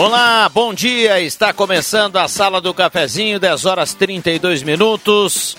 [0.00, 1.20] Olá, bom dia.
[1.20, 5.58] Está começando a Sala do Cafezinho, 10 horas 32 minutos.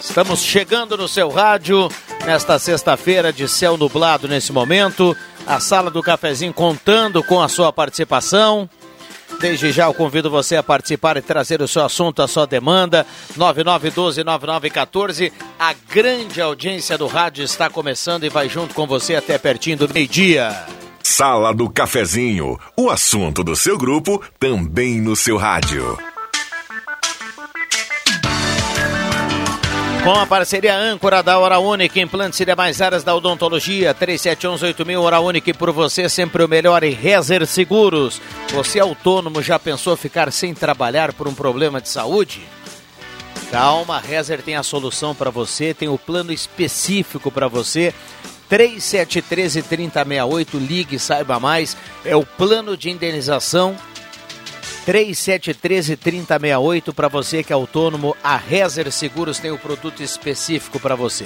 [0.00, 1.88] Estamos chegando no seu rádio
[2.26, 5.16] nesta sexta-feira de céu nublado nesse momento.
[5.46, 8.68] A Sala do Cafezinho contando com a sua participação.
[9.38, 13.06] Desde já eu convido você a participar e trazer o seu assunto, a sua demanda.
[13.38, 15.30] 9912-9914.
[15.60, 19.94] A grande audiência do rádio está começando e vai junto com você até pertinho do
[19.94, 20.83] meio-dia.
[21.06, 25.98] Sala do Cafezinho, o assunto do seu grupo também no seu rádio.
[30.02, 35.20] Com a parceria âncora da Hora Única, implantes e demais áreas da odontologia, 37118000 Hora
[35.20, 38.18] Única por você, sempre o melhor em Rezer Seguros.
[38.54, 42.40] Você é autônomo, já pensou ficar sem trabalhar por um problema de saúde?
[43.50, 47.92] Calma, Rezer tem a solução para você, tem o plano específico para você.
[48.48, 51.76] 3713 3068, ligue, saiba mais.
[52.04, 53.76] É o plano de indenização
[54.84, 58.16] 3713 3068 para você que é autônomo.
[58.22, 61.24] A Rezer Seguros tem o produto específico para você.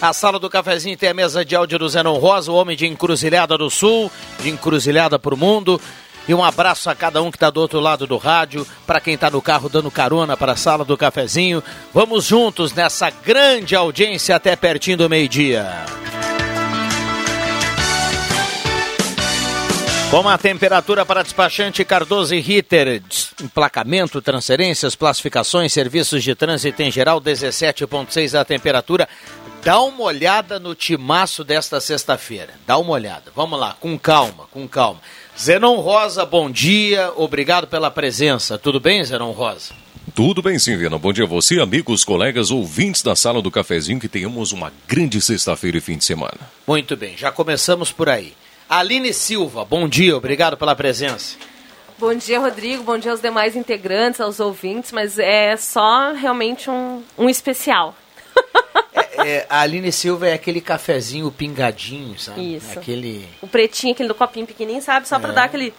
[0.00, 2.86] A sala do cafezinho tem a mesa de áudio do Zenon Rosa, o homem de
[2.86, 5.80] Encruzilhada do Sul, de Encruzilhada para o Mundo.
[6.26, 9.14] E um abraço a cada um que está do outro lado do rádio, para quem
[9.14, 11.62] está no carro dando carona para a sala do cafezinho.
[11.92, 15.66] Vamos juntos nessa grande audiência até pertinho do meio-dia.
[20.14, 23.02] Com a temperatura para despachante Cardoso e Ritter,
[23.42, 29.08] emplacamento, transferências, classificações, serviços de trânsito em geral, 17,6 a temperatura.
[29.64, 32.50] Dá uma olhada no timaço desta sexta-feira.
[32.64, 33.32] Dá uma olhada.
[33.34, 35.00] Vamos lá, com calma, com calma.
[35.36, 37.12] Zenon Rosa, bom dia.
[37.16, 38.56] Obrigado pela presença.
[38.56, 39.74] Tudo bem, Zenon Rosa?
[40.14, 40.96] Tudo bem, sim, Viana.
[40.96, 45.20] Bom dia a você, amigos, colegas, ouvintes da sala do cafezinho, que tenhamos uma grande
[45.20, 46.38] sexta-feira e fim de semana.
[46.68, 48.32] Muito bem, já começamos por aí.
[48.68, 51.36] Aline Silva, bom dia, obrigado pela presença.
[51.96, 52.82] Bom dia, Rodrigo.
[52.82, 57.94] Bom dia aos demais integrantes, aos ouvintes, mas é só realmente um, um especial.
[59.16, 62.56] É, é, a Aline Silva é aquele cafezinho pingadinho, sabe?
[62.56, 62.78] Isso.
[62.78, 63.28] Aquele...
[63.40, 65.06] O pretinho, aquele do copinho pequenininho, sabe?
[65.08, 65.18] Só É.
[65.20, 65.72] pra dar aquele.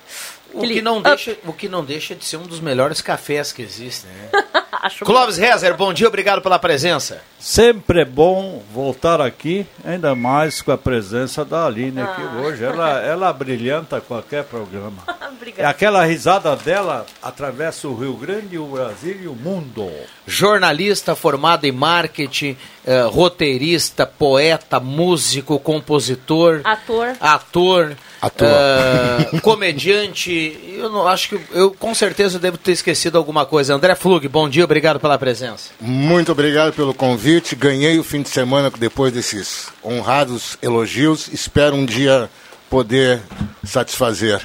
[0.55, 1.09] O aquele que, não up.
[1.09, 4.29] deixa, o que não deixa de ser um dos melhores cafés que existem, né?
[5.03, 7.21] Clóvis Rezer, bom dia, obrigado pela presença.
[7.39, 12.63] Sempre é bom voltar aqui, ainda mais com a presença da Aline aqui hoje.
[12.63, 15.03] Ela, ela brilhanta qualquer programa.
[15.07, 15.69] É Obrigada.
[15.69, 19.91] aquela risada dela atravessa o Rio Grande, o Brasil e o mundo.
[20.27, 27.15] Jornalista formado em marketing, eh, roteirista, poeta, músico, compositor, Ator.
[27.19, 28.47] ator, Ator.
[28.47, 30.59] eh, comediante.
[30.77, 33.73] Eu não acho que eu com certeza devo ter esquecido alguma coisa.
[33.75, 35.69] André Flug, bom dia, obrigado pela presença.
[35.79, 37.55] Muito obrigado pelo convite.
[37.55, 41.27] Ganhei o fim de semana depois desses honrados elogios.
[41.31, 42.29] Espero um dia
[42.69, 43.21] poder
[43.63, 44.41] satisfazer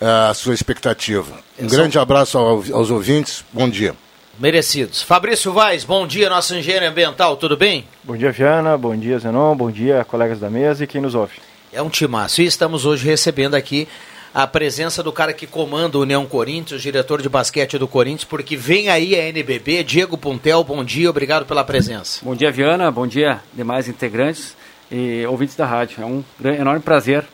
[0.00, 1.32] ah, a sua expectativa.
[1.58, 3.44] Um grande abraço ao- aos ouvintes.
[3.52, 3.94] Bom dia.
[4.38, 5.02] Merecidos.
[5.02, 7.84] Fabrício Vaz, bom dia, nosso engenheiro ambiental, tudo bem?
[8.02, 8.76] Bom dia, Viana.
[8.76, 9.54] Bom dia, Zenon.
[9.54, 11.34] Bom dia, colegas da mesa e quem nos ouve.
[11.72, 12.42] É um timaço.
[12.42, 13.88] E estamos hoje recebendo aqui
[14.34, 18.56] a presença do cara que comanda o União Corinthians, diretor de basquete do Corinthians, porque
[18.56, 19.84] vem aí a NBB.
[19.84, 22.20] Diego Puntel, bom dia, obrigado pela presença.
[22.24, 22.90] Bom dia, Viana.
[22.90, 24.56] Bom dia, demais integrantes
[24.90, 26.02] e ouvintes da rádio.
[26.02, 27.24] É um enorme prazer,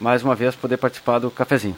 [0.00, 1.76] mais uma vez, poder participar do cafezinho.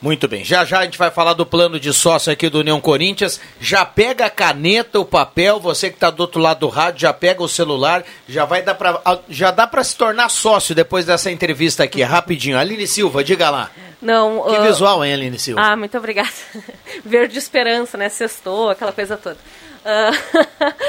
[0.00, 0.44] Muito bem.
[0.44, 3.40] Já já a gente vai falar do plano de sócio aqui do União Corinthians.
[3.60, 7.12] Já pega a caneta, o papel, você que está do outro lado do rádio, já
[7.12, 11.30] pega o celular, já vai dar para já dá para se tornar sócio depois dessa
[11.32, 12.56] entrevista aqui, rapidinho.
[12.56, 13.70] Aline Silva, diga lá.
[14.00, 14.44] Não.
[14.48, 15.60] Que ah, visual, hein, Aline Silva?
[15.60, 16.30] Ah, muito obrigada.
[17.04, 18.08] Verde esperança, né?
[18.08, 19.36] Sextou, aquela coisa toda.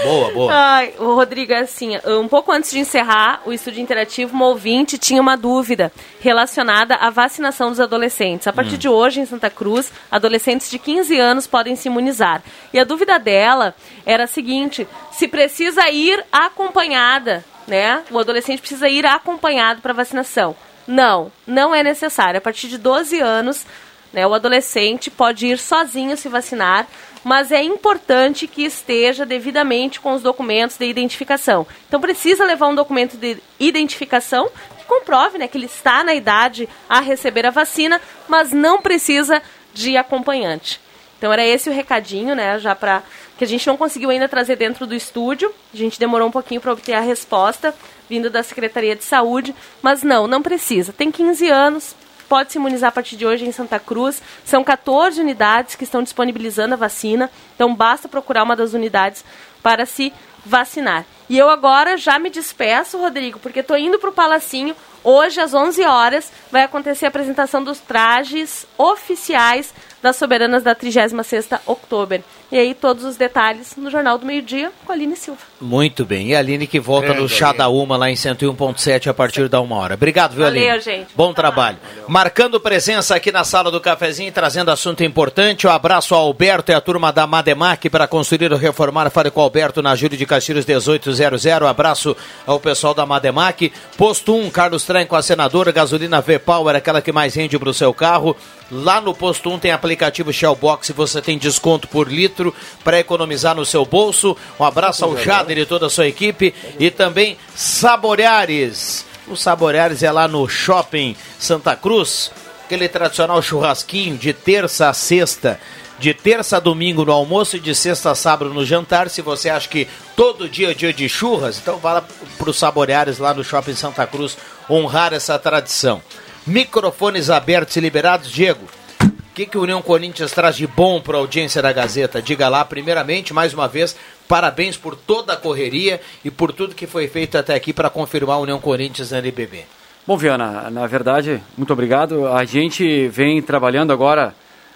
[0.03, 0.53] Boa, boa.
[0.53, 4.97] Ai, o Rodrigo, é assim, um pouco antes de encerrar o estúdio interativo, uma ouvinte
[4.97, 8.47] tinha uma dúvida relacionada à vacinação dos adolescentes.
[8.47, 12.41] A partir de hoje, em Santa Cruz, adolescentes de 15 anos podem se imunizar.
[12.73, 13.73] E a dúvida dela
[14.05, 18.03] era a seguinte: se precisa ir acompanhada, né?
[18.11, 20.55] O adolescente precisa ir acompanhado para vacinação.
[20.87, 22.39] Não, não é necessário.
[22.39, 23.65] A partir de 12 anos,
[24.11, 26.87] né, o adolescente pode ir sozinho se vacinar,
[27.23, 31.65] mas é importante que esteja devidamente com os documentos de identificação.
[31.87, 36.67] Então precisa levar um documento de identificação que comprove né, que ele está na idade
[36.87, 39.41] a receber a vacina, mas não precisa
[39.73, 40.79] de acompanhante.
[41.17, 43.03] Então era esse o recadinho, né, já para
[43.37, 45.53] que a gente não conseguiu ainda trazer dentro do estúdio.
[45.73, 47.73] A gente demorou um pouquinho para obter a resposta
[48.09, 50.91] vindo da Secretaria de Saúde, mas não, não precisa.
[50.91, 51.95] Tem 15 anos,
[52.29, 54.21] pode se imunizar a partir de hoje em Santa Cruz.
[54.45, 59.25] São 14 unidades que estão disponibilizando a vacina, então basta procurar uma das unidades
[59.63, 60.13] para se
[60.45, 61.05] vacinar.
[61.27, 64.75] E eu agora já me despeço, Rodrigo, porque estou indo para o Palacinho.
[65.03, 71.59] Hoje, às 11 horas, vai acontecer a apresentação dos trajes oficiais das soberanas da 36ª
[71.65, 72.21] Oktober.
[72.51, 75.41] E aí todos os detalhes no Jornal do Meio Dia com a Aline Silva.
[75.61, 76.29] Muito bem.
[76.29, 79.61] E a Aline que volta no Chá da Uma lá em 101.7 a partir da
[79.61, 79.93] uma hora.
[79.93, 80.65] Obrigado, viu, Aline?
[80.65, 81.07] Valeu, gente.
[81.15, 81.77] Bom trabalho.
[82.07, 85.67] Marcando presença aqui na sala do cafezinho, trazendo assunto importante.
[85.67, 89.11] Um abraço ao Alberto e a turma da Mademac para construir ou reformar.
[89.11, 91.45] Fale com o Alberto na Júlio de Castilhos 1800.
[91.67, 92.17] Abraço
[92.47, 93.71] ao pessoal da Mademac.
[93.95, 95.71] Posto 1, Carlos Traem com a senadora.
[95.71, 98.35] Gasolina V-Power, aquela que mais rende para o seu carro.
[98.71, 103.55] Lá no Posto 1 tem aplicativo Shellbox e você tem desconto por litro para economizar
[103.55, 104.37] no seu bolso.
[104.59, 106.53] Um abraço ao Jader e toda a sua equipe.
[106.79, 109.05] E também Saboreares.
[109.27, 112.31] O Saboreares é lá no Shopping Santa Cruz.
[112.65, 115.59] Aquele tradicional churrasquinho de terça a sexta.
[115.97, 119.09] De terça a domingo no almoço e de sexta a sábado no jantar.
[119.09, 122.03] Se você acha que todo dia é dia de churras, então vá
[122.37, 124.37] para os Saboreares lá no Shopping Santa Cruz
[124.69, 126.01] honrar essa tradição.
[126.47, 128.65] Microfones abertos e liberados, Diego.
[129.01, 132.21] O que, que o União Corinthians traz de bom para a audiência da Gazeta?
[132.21, 133.95] Diga lá, primeiramente, mais uma vez,
[134.27, 138.37] parabéns por toda a correria e por tudo que foi feito até aqui para confirmar
[138.37, 139.65] a União Corinthians na NBB.
[140.05, 142.27] Bom, Viana, na verdade, muito obrigado.
[142.27, 144.33] A gente vem trabalhando agora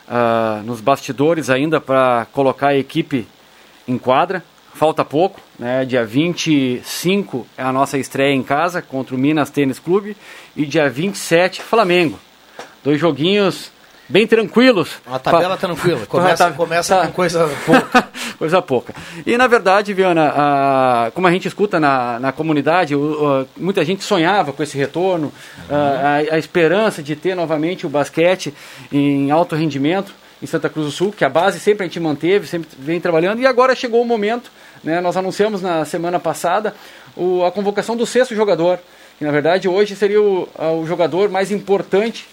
[0.07, 3.27] uh, nos bastidores ainda para colocar a equipe
[3.87, 4.43] em quadra.
[4.73, 5.85] Falta pouco, né?
[5.85, 10.17] Dia 25 é a nossa estreia em casa contra o Minas Tênis Clube
[10.55, 12.19] e dia 27 Flamengo.
[12.83, 13.71] Dois joguinhos
[14.09, 14.99] bem tranquilos.
[15.07, 16.05] Uma tabela Pa- tranquila.
[16.09, 18.09] Começa, começa tá- com coisa pouca.
[18.37, 18.93] Coisa pouca.
[19.25, 23.85] E na verdade, Viana, ah, como a gente escuta na, na comunidade, o- o- muita
[23.85, 25.31] gente sonhava com esse retorno,
[25.69, 28.53] ah, a, a esperança de ter novamente o basquete
[28.91, 32.45] em alto rendimento em Santa Cruz do Sul, que a base sempre a gente manteve,
[32.45, 34.51] sempre vem trabalhando, e agora chegou o momento,
[34.83, 36.75] né, nós anunciamos na semana passada
[37.15, 38.77] o- a convocação do sexto jogador,
[39.17, 40.49] que na verdade hoje seria o,
[40.81, 42.27] o jogador mais importante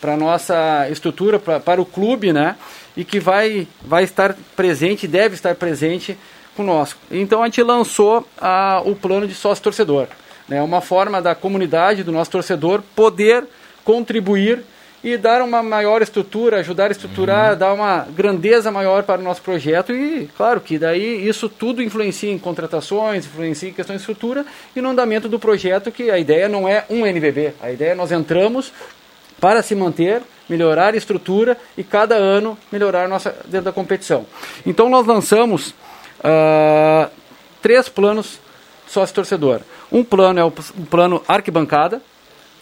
[0.00, 2.56] para a nossa estrutura, pra, para o clube, né?
[2.96, 6.18] E que vai, vai estar presente, deve estar presente
[6.56, 6.98] conosco.
[7.10, 10.08] Então a gente lançou a, o plano de sócio-torcedor.
[10.48, 10.60] Né?
[10.60, 13.44] Uma forma da comunidade, do nosso torcedor, poder
[13.84, 14.64] contribuir
[15.02, 19.42] e dar uma maior estrutura, ajudar a estruturar, dar uma grandeza maior para o nosso
[19.42, 24.46] projeto e, claro, que daí isso tudo influencia em contratações, influencia em questões de estrutura
[24.76, 27.94] e no andamento do projeto, que a ideia não é um NBB, a ideia é
[27.94, 28.72] nós entramos
[29.40, 34.24] para se manter, melhorar a estrutura e cada ano melhorar nossa dentro da competição.
[34.64, 35.74] Então nós lançamos
[36.22, 37.10] ah,
[37.60, 38.38] três planos
[38.86, 39.62] sócio-torcedor.
[39.90, 42.00] Um plano é o, o plano arquibancada,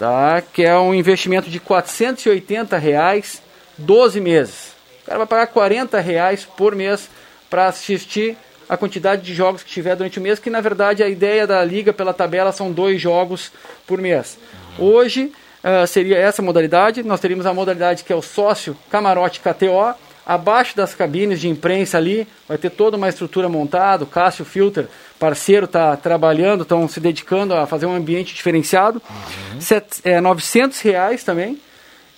[0.00, 0.42] tá?
[0.42, 3.42] que é um investimento de 480 reais,
[3.76, 4.72] 12 meses.
[5.02, 7.08] O cara vai pagar 40 reais por mês
[7.50, 11.08] para assistir a quantidade de jogos que tiver durante o mês, que na verdade a
[11.08, 13.52] ideia da liga pela tabela são dois jogos
[13.86, 14.38] por mês.
[14.78, 19.94] Hoje ah, seria essa modalidade, nós teríamos a modalidade que é o sócio camarote KTO,
[20.24, 24.86] abaixo das cabines de imprensa ali, vai ter toda uma estrutura montada, o Cássio Filter,
[25.18, 29.02] parceiro, está trabalhando, estão se dedicando a fazer um ambiente diferenciado.
[29.58, 31.58] Set, é, 900 reais também,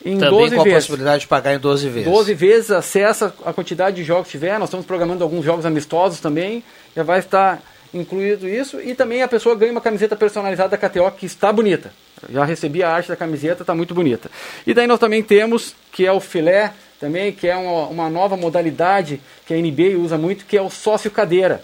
[0.05, 0.79] em Também 12 com a vezes.
[0.87, 2.11] possibilidade de pagar em 12 vezes.
[2.11, 4.59] 12 vezes acessa a quantidade de jogos que tiver.
[4.59, 6.65] Nós estamos programando alguns jogos amistosos também.
[6.95, 7.63] Já vai estar
[7.95, 8.81] incluído isso.
[8.81, 11.93] E também a pessoa ganha uma camiseta personalizada da KTO que está bonita.
[12.29, 14.31] Já recebi a arte da camiseta, está muito bonita.
[14.67, 18.37] E daí nós também temos, que é o filé, também, que é uma, uma nova
[18.37, 21.61] modalidade que a NBA usa muito, que é o sócio cadeira.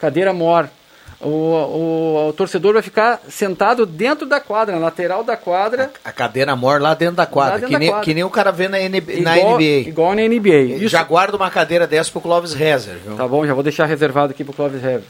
[0.00, 0.68] Cadeira mor.
[1.20, 5.92] o, o, o torcedor vai ficar sentado dentro da quadra, na lateral da quadra.
[6.04, 8.04] A cadeira mor lá dentro da quadra, dentro que, da nem, quadra.
[8.04, 9.88] que nem o cara vê na, NB, na Igual- NBA.
[9.88, 10.62] Igual na NBA.
[10.78, 13.14] Isso- Já guarda uma cadeira dessa pro Clóvis Rezer, viu?
[13.14, 15.04] Tá bom, já vou deixar reservado aqui pro Clóvis Hever.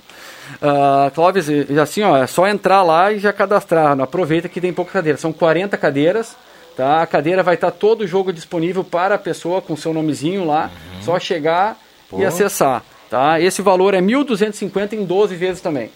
[0.61, 1.47] Uh, Clóvis,
[1.81, 3.99] assim, ó, é só entrar lá e já cadastrar.
[3.99, 5.21] Aproveita que tem poucas cadeiras.
[5.21, 6.37] São 40 cadeiras,
[6.77, 7.03] tá?
[7.03, 10.71] A cadeira vai estar todo o jogo disponível para a pessoa com seu nomezinho lá.
[10.95, 11.03] Uhum.
[11.03, 11.79] Só chegar
[12.13, 13.41] e acessar, tá?
[13.41, 15.91] Esse valor é 1.250 em 12 vezes também.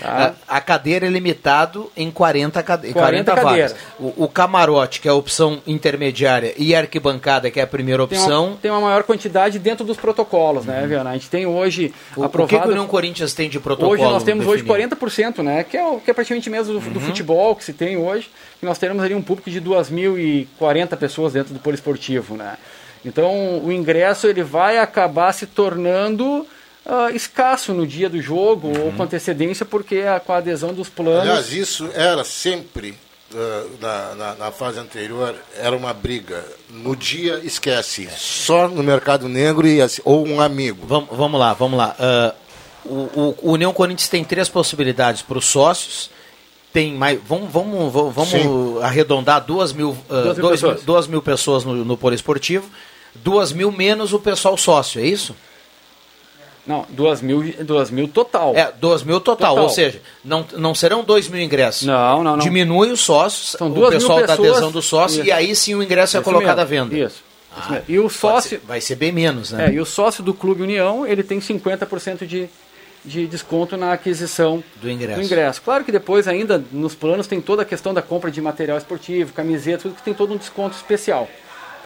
[0.00, 0.34] Tá?
[0.48, 3.72] A, a cadeira é limitado em 40, cade 40 40 vagas.
[3.72, 3.76] cadeiras.
[3.98, 8.06] O, o camarote, que é a opção intermediária, e a arquibancada, que é a primeira
[8.06, 8.46] Tem opção.
[8.48, 11.10] uma, tem uma maior quantidade dentro dos protocolos, né, Viana?
[11.10, 12.62] A gente tem hoje O, o que, aprovado...
[12.62, 13.92] que o União Corinthians tem de protocolo?
[13.94, 14.96] Hoje nós temos hoje definido?
[14.96, 15.64] 40%, né?
[15.64, 16.92] Que é, o, que é praticamente mesmo do, Uhum.
[16.92, 18.30] do futebol que se tem hoje.
[18.62, 22.56] E nós teremos ali um público de 2.040 pessoas dentro do poliesportivo, né?
[23.04, 26.46] Então o ingresso ele vai acabar se tornando
[26.86, 28.86] ah, escasso no dia do jogo Uhum.
[28.86, 31.20] ou com antecedência porque a, com a adesão dos planos.
[31.22, 32.94] Aliás, isso era sempre,
[33.34, 36.44] ah, na, na, na fase anterior, era uma briga.
[36.70, 38.08] No dia, esquece.
[38.16, 40.86] Só no mercado negro e assim, ou um amigo.
[40.86, 41.94] Vamos, vamos lá, vamos lá.
[41.98, 42.34] Ah,
[42.84, 46.10] o, o- União Corinthians tem três possibilidades para os sócios.
[46.72, 47.18] Tem mais.
[47.26, 50.82] Vamos, vamos, vamos, vamos arredondar duas mil, ah, Duas mil dois pessoas.
[50.84, 52.68] duas mil pessoas no, no poliesportivo.
[53.14, 55.34] Duas mil menos o pessoal sócio, é isso?
[56.68, 58.54] Não, 2 mil, duas mil total.
[58.54, 59.64] É, duas mil total, Total.
[59.64, 61.84] ou seja, não, não serão dois mil ingressos.
[61.86, 62.38] Não, não, não.
[62.38, 64.50] Diminui os sócios, São o duas pessoal da pessoas.
[64.50, 65.28] adesão do sócio, Isso.
[65.28, 66.98] e aí sim o ingresso é colocado mesmo, à venda.
[66.98, 67.24] Isso.
[67.56, 67.80] Ah.
[67.88, 69.66] E o sócio, ser- vai ser bem menos, né?
[69.68, 72.48] É, e o sócio do Clube União, ele tem 50% de,
[73.04, 75.62] de desconto na aquisição Do ingresso.
[75.62, 79.32] Claro que depois ainda nos planos tem toda a questão da compra de material esportivo,
[79.32, 81.26] camiseta, tudo que tem todo um desconto especial.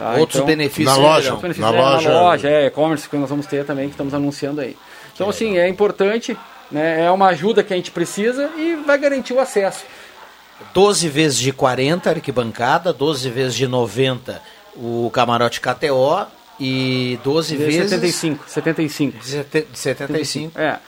[0.02, 0.14] Tá?
[0.18, 1.30] Outros Então, benefícios Na loja.
[1.36, 2.08] Benefícios, Na é, loja.
[2.10, 4.76] na loja, é, e-commerce que nós vamos ter também, que estamos anunciando aí.
[5.14, 6.36] Então, assim, é importante,
[6.70, 9.84] né, é uma ajuda que a gente precisa e vai garantir o acesso.
[10.72, 14.40] 12 vezes de 40 arquibancada, 12 vezes de 90
[14.76, 16.26] o camarote KTO
[16.58, 19.18] e 12 vezes 75, 75.
[19.18, 20.78] de sete- de 75 É,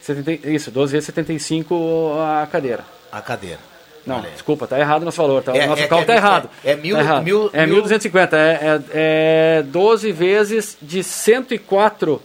[0.00, 2.84] 70, isso, 12 vezes 75 a cadeira.
[3.12, 3.60] a cadeira.
[4.08, 4.30] Não, aí.
[4.32, 5.42] desculpa, tá errado o nosso valor.
[5.42, 5.54] Tá?
[5.56, 6.50] É- o nosso é cálculo é tá errado.
[6.64, 7.24] é mil- Tá errado.
[7.24, 8.80] mil- é mil- 1250, é, é,
[9.58, 12.20] é 12 vezes de 104.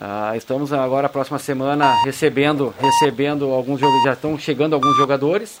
[0.00, 5.60] Ah, estamos agora, próxima semana, recebendo, recebendo alguns jogadores, já estão chegando alguns jogadores.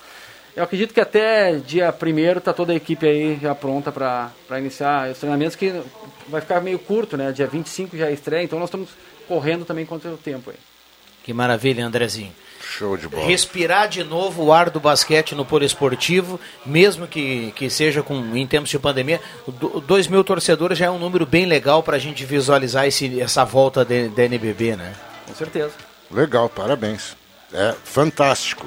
[0.54, 5.10] Eu acredito que até dia 1 está toda a equipe aí já pronta para iniciar
[5.10, 5.82] os treinamentos, que
[6.28, 7.32] vai ficar meio curto, né?
[7.32, 8.90] Dia 25 já é estreia, então nós estamos
[9.26, 10.56] correndo também contra o tempo aí.
[11.24, 12.32] Que maravilha, Andrezinho.
[12.60, 13.26] Show de bola.
[13.26, 18.46] Respirar de novo o ar do basquete no poliesportivo, mesmo que, que seja com, em
[18.46, 19.20] tempos de pandemia.
[19.86, 23.44] 2 mil torcedores já é um número bem legal para a gente visualizar esse, essa
[23.44, 24.92] volta da NBB, né?
[25.26, 25.72] Com certeza.
[26.10, 27.16] Legal, parabéns.
[27.52, 28.66] É fantástico.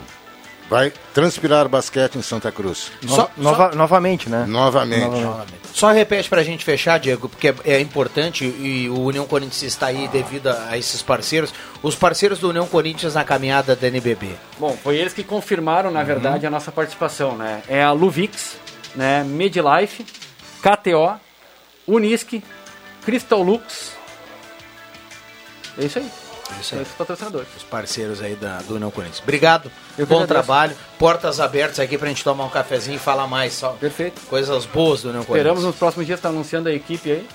[0.70, 2.92] Vai transpirar basquete em Santa Cruz.
[3.08, 3.76] Só, Nova, só...
[3.78, 4.46] Novamente, né?
[4.48, 5.06] Novamente.
[5.06, 5.60] Novamente.
[5.74, 9.88] Só repete pra gente fechar, Diego, porque é, é importante e o União Corinthians está
[9.88, 11.54] aí devido a esses parceiros.
[11.82, 14.32] Os parceiros do União Corinthians na caminhada da NBB.
[14.60, 16.06] Bom, foi eles que confirmaram, na uhum.
[16.06, 17.62] verdade, a nossa participação, né?
[17.68, 18.58] É a Luvix,
[18.96, 19.24] né?
[19.24, 20.06] Midlife,
[20.62, 21.18] KTO,
[21.88, 22.44] Unisque,
[23.06, 23.94] Crystal Lux.
[25.78, 26.27] É isso aí.
[26.60, 26.82] Isso aí.
[26.82, 27.48] Esses patrocinadores.
[27.56, 29.22] Os parceiros aí da, do União Corinthians.
[29.22, 29.72] Obrigado.
[30.08, 30.76] Bom trabalho.
[30.98, 33.54] Portas abertas aqui pra gente tomar um cafezinho e falar mais.
[33.54, 34.22] Só Perfeito.
[34.28, 35.38] Coisas boas do União Corinthians.
[35.38, 37.28] Esperamos nos próximos dias estar anunciando a equipe aí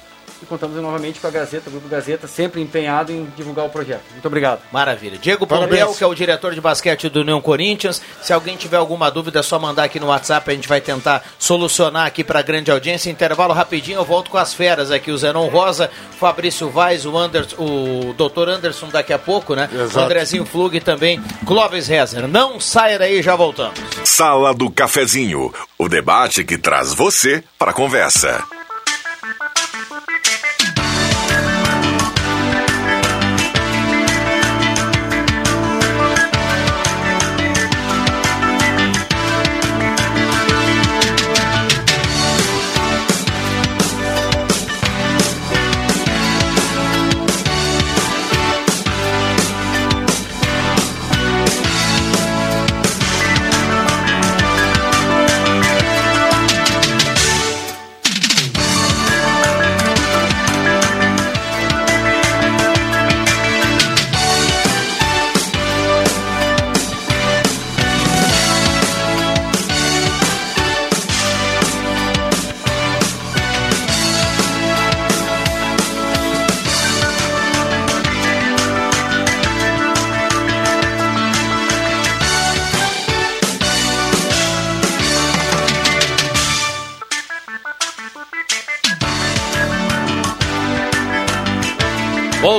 [0.42, 4.02] e contamos novamente com a Gazeta, o Grupo Gazeta, sempre empenhado em divulgar o projeto.
[4.10, 4.60] Muito obrigado.
[4.72, 5.18] Maravilha.
[5.18, 8.02] Diego Pompeu, que é o diretor de basquete do União Corinthians.
[8.20, 11.24] Se alguém tiver alguma dúvida, é só mandar aqui no WhatsApp, a gente vai tentar
[11.38, 13.10] solucionar aqui para a grande audiência.
[13.10, 17.56] Intervalo rapidinho, eu volto com as feras aqui, o Zenon Rosa, Fabrício Vaz, o Anderson,
[17.58, 19.68] o doutor Anderson daqui a pouco, né?
[19.72, 19.98] Exato.
[19.98, 22.26] O Andrezinho Flug e também Clóvis Rezer.
[22.26, 23.78] Não saia daí, já voltamos.
[24.04, 28.42] Sala do Cafezinho, o debate que traz você para a conversa.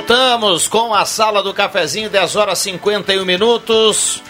[0.05, 4.21] Voltamos com a sala do cafezinho, 10 horas 51 minutos.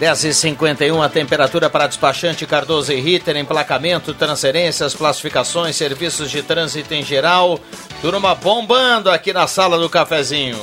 [0.00, 6.42] 10 e 51 a temperatura para despachante Cardoso e Ritter, emplacamento, transferências, classificações, serviços de
[6.42, 7.60] trânsito em geral.
[8.00, 10.58] Turma bombando aqui na sala do cafezinho.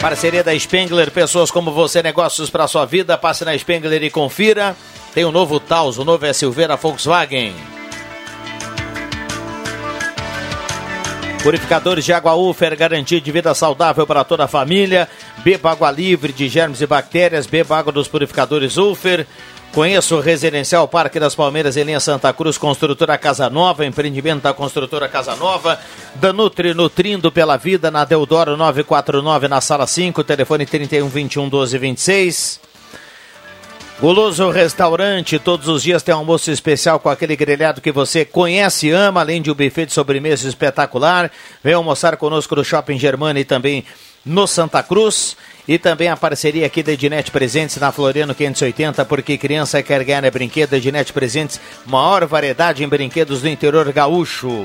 [0.00, 3.16] Parceria da Spengler, pessoas como você, negócios para sua vida.
[3.16, 4.74] Passe na Spengler e confira.
[5.14, 7.77] Tem o novo Taos, o novo é Silveira Volkswagen.
[11.48, 15.08] Purificadores de água Ufer, garantia de vida saudável para toda a família.
[15.38, 17.46] Beba água livre de germes e bactérias.
[17.46, 19.26] Beba água dos purificadores Ufer.
[19.72, 24.52] Conheça o Residencial Parque das Palmeiras em linha Santa Cruz, Construtora Casa Nova, empreendimento da
[24.52, 25.80] Construtora Casa Nova.
[26.16, 32.67] Danutri Nutrindo pela Vida, na Deodoro 949, na sala 5, telefone 31 21 12 26.
[34.00, 38.90] Goloso Restaurante, todos os dias tem almoço especial com aquele grelhado que você conhece e
[38.92, 41.32] ama, além de um buffet de sobremesa espetacular.
[41.64, 43.84] Vem almoçar conosco no Shopping Germana e também
[44.24, 45.36] no Santa Cruz.
[45.66, 50.22] E também a parceria aqui da Ednet Presentes na Floriano 580, porque criança quer ganhar
[50.22, 50.74] é brinquedo.
[50.74, 54.64] Ednet Presentes, maior variedade em brinquedos do interior gaúcho.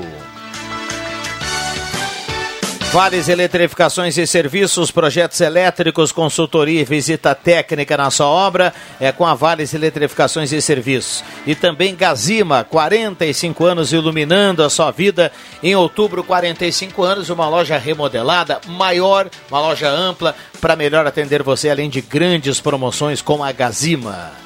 [2.94, 9.26] Vales Eletrificações e Serviços, projetos elétricos, consultoria e visita técnica na sua obra é com
[9.26, 11.24] a Vales Eletrificações e Serviços.
[11.44, 15.32] E também Gazima, 45 anos iluminando a sua vida.
[15.60, 21.68] Em outubro, 45 anos, uma loja remodelada, maior, uma loja ampla, para melhor atender você,
[21.68, 24.43] além de grandes promoções com a Gazima.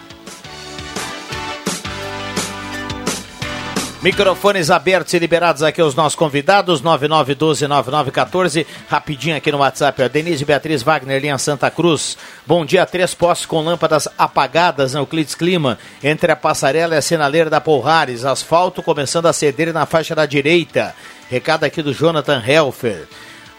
[4.01, 10.45] Microfones abertos e liberados aqui aos nossos convidados, 9912-9914, rapidinho aqui no WhatsApp, a Denise
[10.45, 12.17] Beatriz Wagner, linha Santa Cruz.
[12.47, 17.03] Bom dia, três postes com lâmpadas apagadas no Euclides Clima, entre a passarela e a
[17.03, 20.95] sinaleira da Polhares, asfalto começando a ceder na faixa da direita.
[21.29, 23.09] Recado aqui do Jonathan Helfer.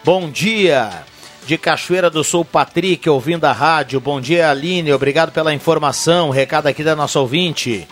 [0.06, 1.04] Bom dia,
[1.46, 4.00] de Cachoeira do Sul, Patrick, ouvindo a rádio.
[4.00, 6.30] Bom dia, Aline, obrigado pela informação.
[6.30, 7.86] Recado aqui da nossa ouvinte.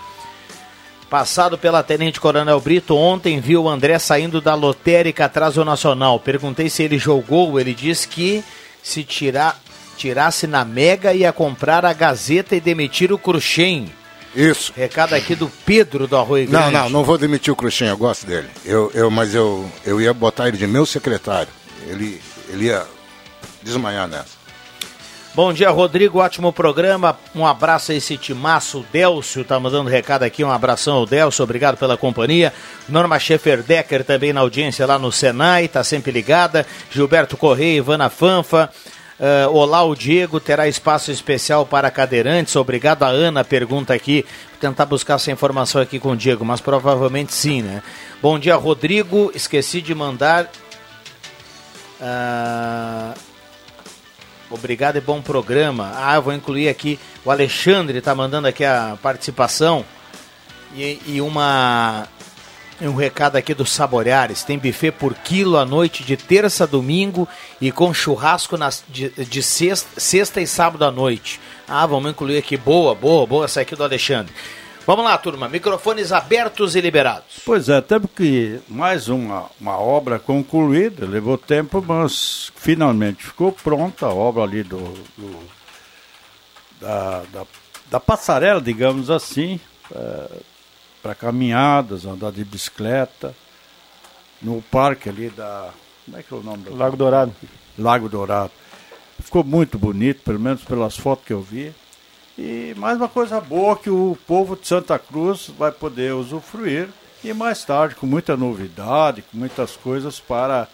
[1.09, 6.19] Passado pela Tenente Coronel Brito, ontem viu o André saindo da lotérica atrás do Nacional.
[6.19, 8.43] Perguntei se ele jogou, ele disse que
[8.83, 9.57] se tirar,
[9.95, 13.89] tirasse na Mega ia comprar a Gazeta e demitir o Cruxem.
[14.35, 14.73] Isso.
[14.75, 16.73] Recado aqui do Pedro do Arroio Grande.
[16.73, 18.49] Não, não, não vou demitir o Cruxem, eu gosto dele.
[18.65, 21.49] Eu, eu, mas eu, eu ia botar ele de meu secretário.
[21.87, 22.85] Ele, ele ia
[23.63, 24.36] desmanhar nessa.
[25.37, 26.17] Bom dia, Rodrigo.
[26.17, 27.15] Ótimo programa.
[27.35, 28.79] Um abraço a esse timaço.
[28.79, 30.43] O Delcio tá mandando recado aqui.
[30.43, 31.43] Um abração ao Delcio.
[31.43, 32.51] Obrigado pela companhia.
[32.89, 35.67] Norma Scheffer-Decker também na audiência lá no Senai.
[35.67, 36.65] Tá sempre ligada.
[36.89, 38.71] Gilberto Correia, Ivana Fanfa.
[39.19, 42.55] Uh, olá, o Diego terá espaço especial para cadeirantes.
[42.55, 44.25] Obrigado a Ana, pergunta aqui.
[44.49, 47.83] Vou tentar buscar essa informação aqui com o Diego, mas provavelmente sim, né?
[48.23, 49.31] Bom dia, Rodrigo.
[49.35, 50.49] Esqueci de mandar.
[52.01, 53.26] Uh,
[54.49, 55.93] obrigado e bom programa.
[55.95, 56.99] Ah, eu vou incluir aqui.
[57.23, 59.85] O Alexandre está mandando aqui a participação.
[60.75, 62.07] E, e uma
[62.81, 64.43] um recado aqui dos Saboreares.
[64.43, 67.27] Tem buffet por quilo à noite de terça a domingo
[67.59, 71.39] e com churrasco nas, de, de sexta, sexta, e sábado à noite.
[71.67, 72.55] Ah, vamos incluir aqui.
[72.55, 74.33] Boa, boa, boa essa aqui do Alexandre.
[74.87, 75.49] Vamos lá, turma.
[75.49, 77.41] Microfones abertos e liberados.
[77.45, 81.05] Pois é, temos que mais uma, uma obra concluída.
[81.05, 84.77] Levou tempo, mas finalmente ficou pronta a obra ali do,
[85.17, 85.39] do
[86.79, 87.45] da, da,
[87.91, 89.59] da, passarela, digamos assim.
[89.93, 90.31] É,
[91.03, 93.35] para caminhadas, andar de bicicleta,
[94.41, 95.69] no parque ali da.
[96.05, 97.35] Como é que é o nome do Lago Dourado.
[97.77, 98.51] Lago Dourado.
[99.19, 101.75] Ficou muito bonito, pelo menos pelas fotos que eu vi.
[102.37, 106.87] E mais uma coisa boa que o povo de Santa Cruz vai poder usufruir
[107.23, 110.67] e mais tarde com muita novidade, com muitas coisas para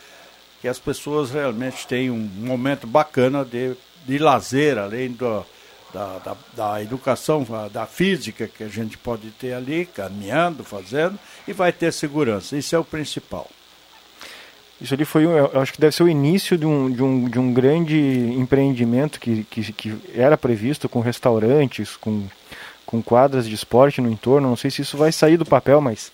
[0.59, 5.45] que as pessoas realmente tenham um momento bacana de, de lazer, além do,
[5.93, 11.53] da, da, da, educação, da física que a gente pode ter ali, caminhando, fazendo, e
[11.53, 12.57] vai ter segurança.
[12.57, 13.49] Isso é o principal.
[14.83, 17.39] Isso ali foi, eu acho que deve ser o início de um, de um, de
[17.39, 17.97] um grande
[18.37, 22.23] empreendimento que, que, que era previsto com restaurantes, com,
[22.85, 24.49] com quadras de esporte no entorno.
[24.49, 26.11] Não sei se isso vai sair do papel, mas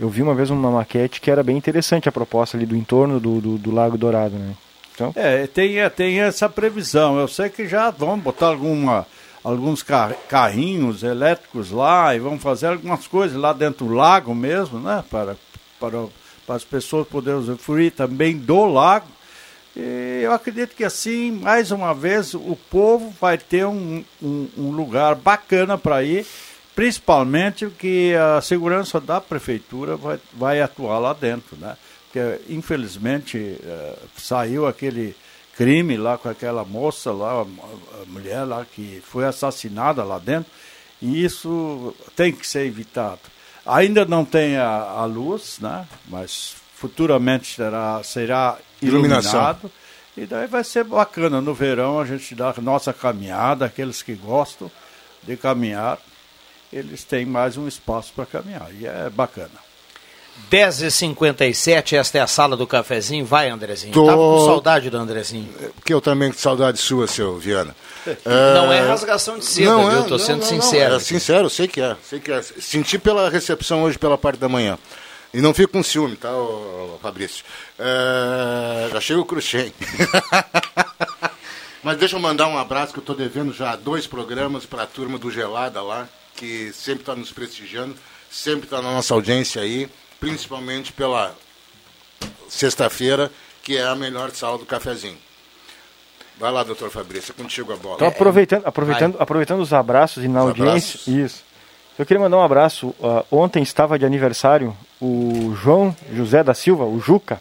[0.00, 3.20] eu vi uma vez uma maquete que era bem interessante a proposta ali do entorno
[3.20, 4.54] do, do, do Lago Dourado, né?
[4.94, 5.12] Então...
[5.14, 7.18] É, tem, é, tem essa previsão.
[7.18, 9.06] Eu sei que já vão botar alguma,
[9.44, 9.84] alguns
[10.26, 15.04] carrinhos elétricos lá e vão fazer algumas coisas lá dentro do lago mesmo, né?
[15.10, 15.36] Para,
[15.78, 16.06] para,
[16.48, 19.06] para as pessoas poderem usufruir também do lago.
[19.76, 24.70] E eu acredito que assim, mais uma vez, o povo vai ter um, um, um
[24.70, 26.26] lugar bacana para ir,
[26.74, 31.76] principalmente que a segurança da prefeitura vai, vai atuar lá dentro, né?
[32.10, 35.14] que infelizmente uh, saiu aquele
[35.54, 40.50] crime lá com aquela moça lá, a mulher lá que foi assassinada lá dentro,
[41.02, 43.20] e isso tem que ser evitado.
[43.68, 45.86] Ainda não tem a, a luz, né?
[46.08, 49.70] mas futuramente será, será iluminado.
[50.16, 54.70] E daí vai ser bacana no verão a gente dar nossa caminhada, aqueles que gostam
[55.22, 55.98] de caminhar,
[56.72, 58.68] eles têm mais um espaço para caminhar.
[58.74, 59.68] E é bacana.
[60.50, 63.24] 10h57, esta é a sala do cafezinho.
[63.24, 63.92] Vai, Andrezinho.
[63.92, 64.06] Tô...
[64.06, 65.48] Tava com saudade do Andrezinho.
[65.84, 67.74] Que eu também com saudade sua, seu Viana.
[68.24, 70.00] Não é, é rasgação de seda, não viu?
[70.00, 70.94] É, Tô não, sendo não, sincero.
[70.94, 71.96] É sincero, sei que é.
[72.02, 72.42] Sei que é.
[72.42, 74.78] Senti pela recepção hoje pela parte da manhã.
[75.32, 76.30] E não fico com ciúme, tá,
[77.02, 77.44] Fabrício?
[77.78, 78.88] É...
[78.90, 79.72] Já chega o Cruxem.
[81.82, 84.86] Mas deixa eu mandar um abraço que eu estou devendo já dois programas para a
[84.86, 87.94] turma do Gelada lá, que sempre está nos prestigiando,
[88.30, 89.88] sempre está na nossa audiência aí
[90.20, 91.34] principalmente pela
[92.48, 93.30] sexta-feira,
[93.62, 95.18] que é a melhor sala do cafezinho.
[96.38, 97.96] Vai lá, doutor Fabrício, é contigo a bola.
[97.96, 101.00] Então, aproveitando, aproveitando, aproveitando os abraços e na os audiência.
[101.00, 101.06] Abraços.
[101.08, 101.44] Isso.
[101.98, 102.94] Eu queria mandar um abraço.
[103.00, 107.40] Uh, ontem estava de aniversário o João José da Silva, o Juca.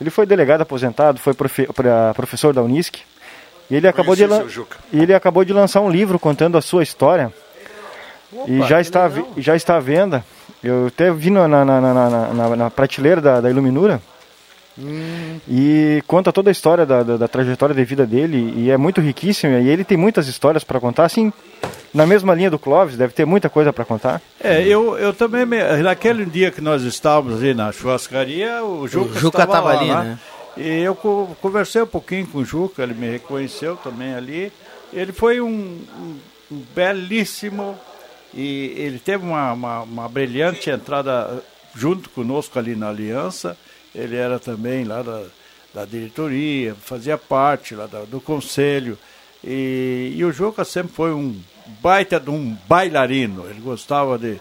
[0.00, 1.68] Ele foi delegado aposentado, foi profe
[2.16, 2.96] professor da Unisc.
[3.70, 4.24] E ele acabou, de
[4.92, 7.32] ele acabou de lançar um livro contando a sua história.
[8.32, 10.24] Opa, e já está, já está à venda.
[10.62, 14.02] Eu até vi na, na, na, na, na prateleira da, da Iluminura.
[14.78, 15.38] Hum.
[15.48, 18.54] E conta toda a história da, da, da, trajetória de vida dele.
[18.56, 19.52] E é muito riquíssimo.
[19.58, 21.04] E ele tem muitas histórias para contar.
[21.04, 21.32] Assim,
[21.92, 24.22] na mesma linha do Clóvis, deve ter muita coisa para contar.
[24.42, 25.44] É, eu, eu também.
[25.82, 30.04] Naquele dia que nós estávamos ali na churrascaria, o Juca, o Juca estava ali, lá,
[30.04, 30.18] né?
[30.56, 34.52] E eu conversei um pouquinho com o Juca, ele me reconheceu também ali.
[34.92, 36.16] Ele foi um, um,
[36.50, 37.78] um belíssimo
[38.34, 41.42] e ele teve uma, uma, uma, brilhante entrada
[41.74, 43.56] junto conosco ali na Aliança.
[43.94, 45.24] Ele era também lá da,
[45.74, 48.98] da diretoria, fazia parte lá da, do conselho.
[49.42, 51.40] E, e o Juca sempre foi um
[51.80, 53.46] baita de um bailarino.
[53.48, 54.40] Ele gostava de,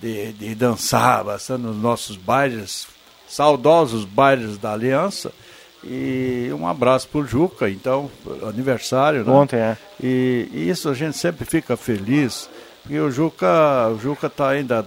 [0.00, 2.86] de, de dançar bastante nos nossos bailes,
[3.28, 5.32] saudosos bailes da Aliança.
[5.84, 8.10] E um abraço para o Juca, então,
[8.48, 9.30] aniversário, né?
[9.30, 9.76] Ontem, é.
[10.02, 12.48] E, e, isso a gente sempre fica feliz.
[12.88, 14.86] E o Juca, o Juca está ainda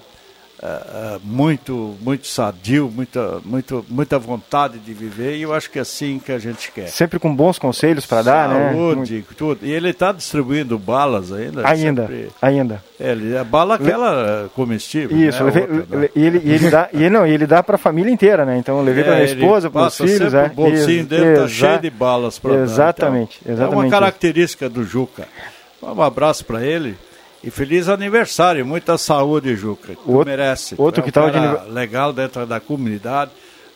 [0.62, 5.82] uh, muito, muito sadio, muita, muito, muita vontade de viver e eu acho que é
[5.82, 6.88] assim que a gente quer.
[6.88, 8.72] Sempre com bons conselhos para dar, né?
[8.72, 9.66] Saúde, tudo.
[9.66, 11.68] E ele está distribuindo balas ainda.
[11.68, 12.30] Ainda, sempre...
[12.42, 12.84] ainda.
[13.00, 15.18] É, ele, a bala aquela comestível.
[15.18, 15.52] Isso, né?
[15.52, 18.58] levei, Outra, e ele, ele dá, e não, ele dá para a família inteira, né?
[18.58, 20.46] Então eu levei é, para a esposa, para os filhos, é.
[20.48, 23.54] O bolsinho dele está cheio de balas para Exatamente, dar.
[23.54, 23.76] Então, exatamente.
[23.76, 25.28] É uma característica do Juca.
[25.82, 26.98] Um abraço para ele.
[27.44, 29.96] E feliz aniversário, muita saúde, Juca.
[29.96, 30.76] Tu outro, merece.
[30.78, 33.32] Outro é que estava de legal dentro da comunidade.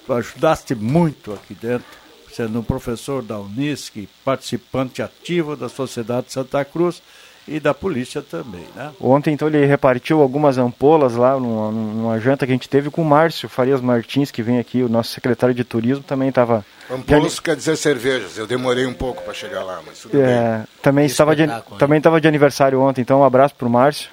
[0.06, 1.86] Tu ajudaste muito aqui dentro,
[2.34, 7.02] sendo um professor da Unisc, participante ativo da Sociedade de Santa Cruz
[7.48, 8.92] e da polícia também, né?
[9.00, 13.02] Ontem, então, ele repartiu algumas ampolas lá numa, numa janta que a gente teve com
[13.02, 16.66] o Márcio Farias Martins, que vem aqui, o nosso secretário de turismo, também estava...
[16.90, 20.68] Ampolas quer dizer cervejas, eu demorei um pouco para chegar lá, mas tudo é, bem.
[20.82, 24.10] Também estava, de, também estava de aniversário ontem, então um abraço para o Márcio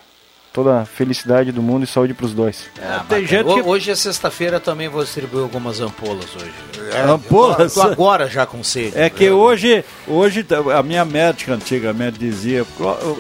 [0.52, 2.68] toda a felicidade do mundo e saúde para os dois.
[2.78, 3.60] É, tem gente que...
[3.62, 6.52] Hoje é sexta-feira, também vou distribuir algumas ampolas hoje.
[6.92, 7.74] É, ampolas?
[7.74, 8.98] Tô agora já com sede.
[8.98, 10.44] É que hoje, hoje
[10.76, 12.66] a minha médica antigamente dizia,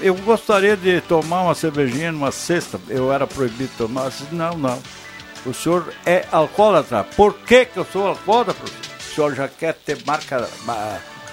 [0.02, 4.26] eu gostaria de tomar uma cervejinha numa sexta, eu era proibido de tomar, eu disse,
[4.32, 4.78] não, não,
[5.46, 7.04] o senhor é alcoólatra.
[7.16, 8.64] Por que que eu sou alcoólatra?
[8.98, 10.48] O senhor já quer ter marca,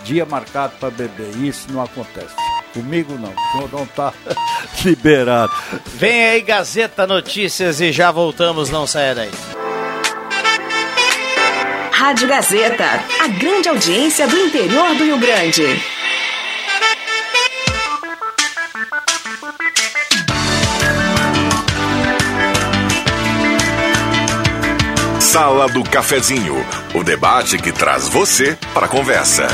[0.03, 2.35] dia marcado para beber, isso não acontece.
[2.77, 4.13] Comigo não, o senhor não está
[4.85, 5.51] liberado.
[5.95, 9.31] Vem aí Gazeta Notícias e já voltamos, não saia daí.
[11.91, 15.63] Rádio Gazeta, a grande audiência do interior do Rio Grande.
[25.19, 26.63] Sala do Cafezinho,
[26.93, 29.47] o debate que traz você para a conversa.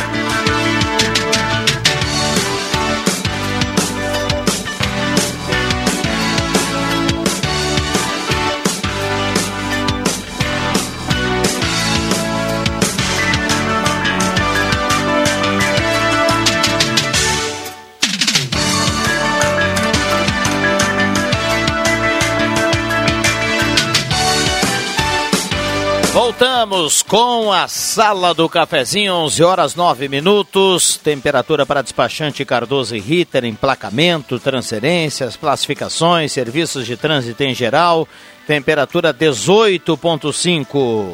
[26.34, 30.98] Voltamos com a Sala do Cafezinho, 11 horas 9 minutos.
[30.98, 38.08] Temperatura para despachante Cardoso e Ritter, emplacamento, transferências, classificações, serviços de trânsito em geral.
[38.48, 41.14] Temperatura 18,5.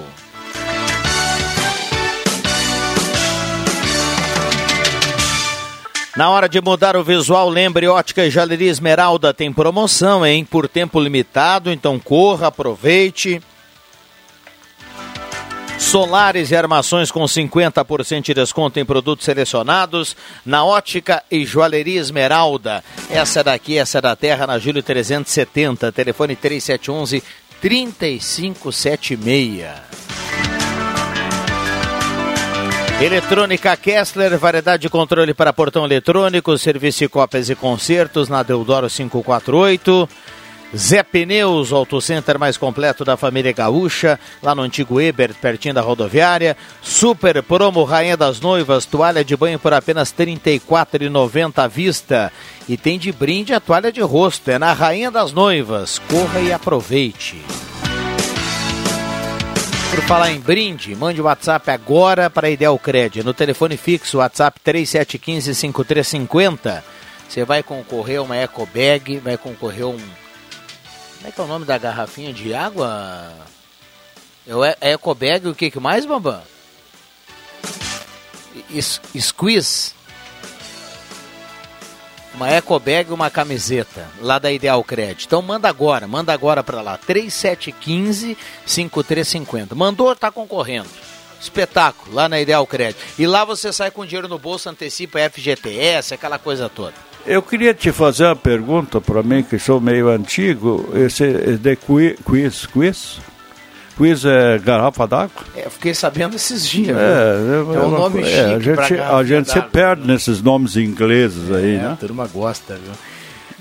[6.16, 10.46] Na hora de mudar o visual, lembre Ótica e Jaleria Esmeralda tem promoção, hein?
[10.46, 13.42] Por tempo limitado, então corra, aproveite.
[15.80, 20.16] Solares e armações com 50% de desconto em produtos selecionados
[20.46, 22.84] na Ótica e Joalheria Esmeralda.
[23.10, 27.24] Essa daqui, essa é da Terra, na Júlio 370, telefone 3711
[27.62, 29.90] 3576.
[33.02, 38.90] Eletrônica Kessler, variedade de controle para portão eletrônico, serviço de cópias e concertos na Deodoro
[38.90, 40.10] 548.
[40.76, 45.82] Zé Pneus, Auto Center mais completo da família Gaúcha, lá no antigo Eber, pertinho da
[45.82, 46.56] rodoviária.
[46.82, 52.32] Super promo Rainha das Noivas, toalha de banho por apenas R$ 34,90 à vista.
[52.68, 55.98] E tem de brinde a toalha de rosto, é na Rainha das Noivas.
[56.08, 57.42] Corra e aproveite.
[59.90, 63.24] Por falar em brinde, mande o WhatsApp agora para a Ideal Cred.
[63.24, 66.84] No telefone fixo, WhatsApp 3715-5350.
[67.28, 69.98] Você vai concorrer a uma eco bag, vai concorrer a um
[71.20, 73.30] como é que é o nome da garrafinha de água?
[74.82, 76.42] É Ecobag o que, que mais, Bambam?
[79.20, 79.92] Squeeze.
[82.34, 85.26] Uma Ecobag e uma camiseta lá da Ideal Credit.
[85.26, 86.98] Então manda agora, manda agora para lá.
[86.98, 89.76] 3715-5350.
[89.76, 90.88] Mandou, tá concorrendo.
[91.42, 92.98] Espetáculo, lá na Ideal Credit.
[93.20, 97.09] E lá você sai com dinheiro no bolso, antecipa FGTS, aquela coisa toda.
[97.26, 100.90] Eu queria te fazer uma pergunta para mim, que sou meio antigo.
[100.94, 103.20] Esse é de quiz, quiz?
[103.98, 105.44] Quiz é garrafa d'água?
[105.56, 106.98] É, eu fiquei sabendo esses dias.
[106.98, 110.78] É, é, é um nome chique é, A gente, a gente se perde nesses nomes
[110.78, 111.92] ingleses aí, é, né?
[111.92, 112.94] A turma gosta, viu?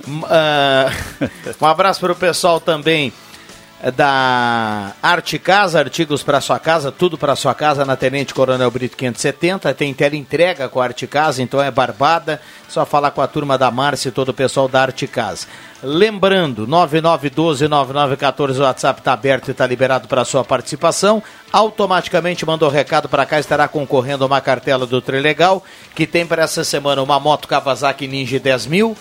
[0.07, 1.29] Uh,
[1.61, 3.13] um abraço para o pessoal também
[3.95, 8.97] da Arte Casa, artigos para sua casa, tudo para sua casa na Tenente Coronel Brito
[8.97, 9.73] 570.
[9.73, 12.41] Tem tela entrega com a Arte Casa, então é barbada.
[12.69, 15.47] Só falar com a turma da Márcia e todo o pessoal da Arte Casa.
[15.81, 21.23] Lembrando, 9912-9914, o WhatsApp está aberto e está liberado para sua participação.
[21.53, 25.63] Automaticamente mandou recado para cá, estará concorrendo a uma cartela do Trilegal,
[25.95, 28.97] que tem para essa semana uma moto Kawasaki Ninja 10 mil,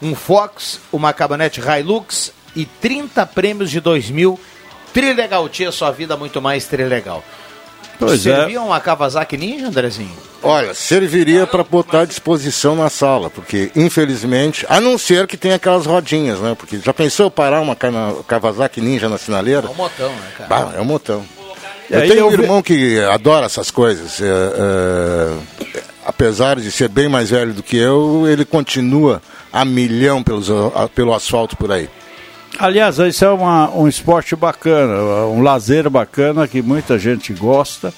[0.00, 4.38] um Fox, uma caminhonete Hilux, e 30 prêmios de 2000.
[4.92, 7.24] Trilegal Tia, sua vida muito mais trilegal.
[7.98, 8.60] Pois Servia é.
[8.60, 10.16] uma Kawasaki Ninja, Andrezinho?
[10.42, 15.54] Olha, serviria para botar à disposição na sala, porque infelizmente, a não ser que tenha
[15.54, 16.54] aquelas rodinhas, né?
[16.58, 17.76] Porque já pensou parar uma
[18.26, 19.66] Kawasaki Ninja na sinaleira?
[19.66, 20.48] É um motão, né, cara?
[20.48, 21.24] Bah, é um motão.
[21.88, 24.20] E Eu tenho eu um irmão que adora essas coisas.
[24.20, 25.38] é, é,
[26.06, 30.88] apesar de ser bem mais velho do que eu, ele continua a milhão pelos, a-
[30.88, 31.88] pelo asfalto por aí.
[32.58, 37.92] Aliás, isso é uma- um esporte bacana, um lazer bacana que muita gente gosta,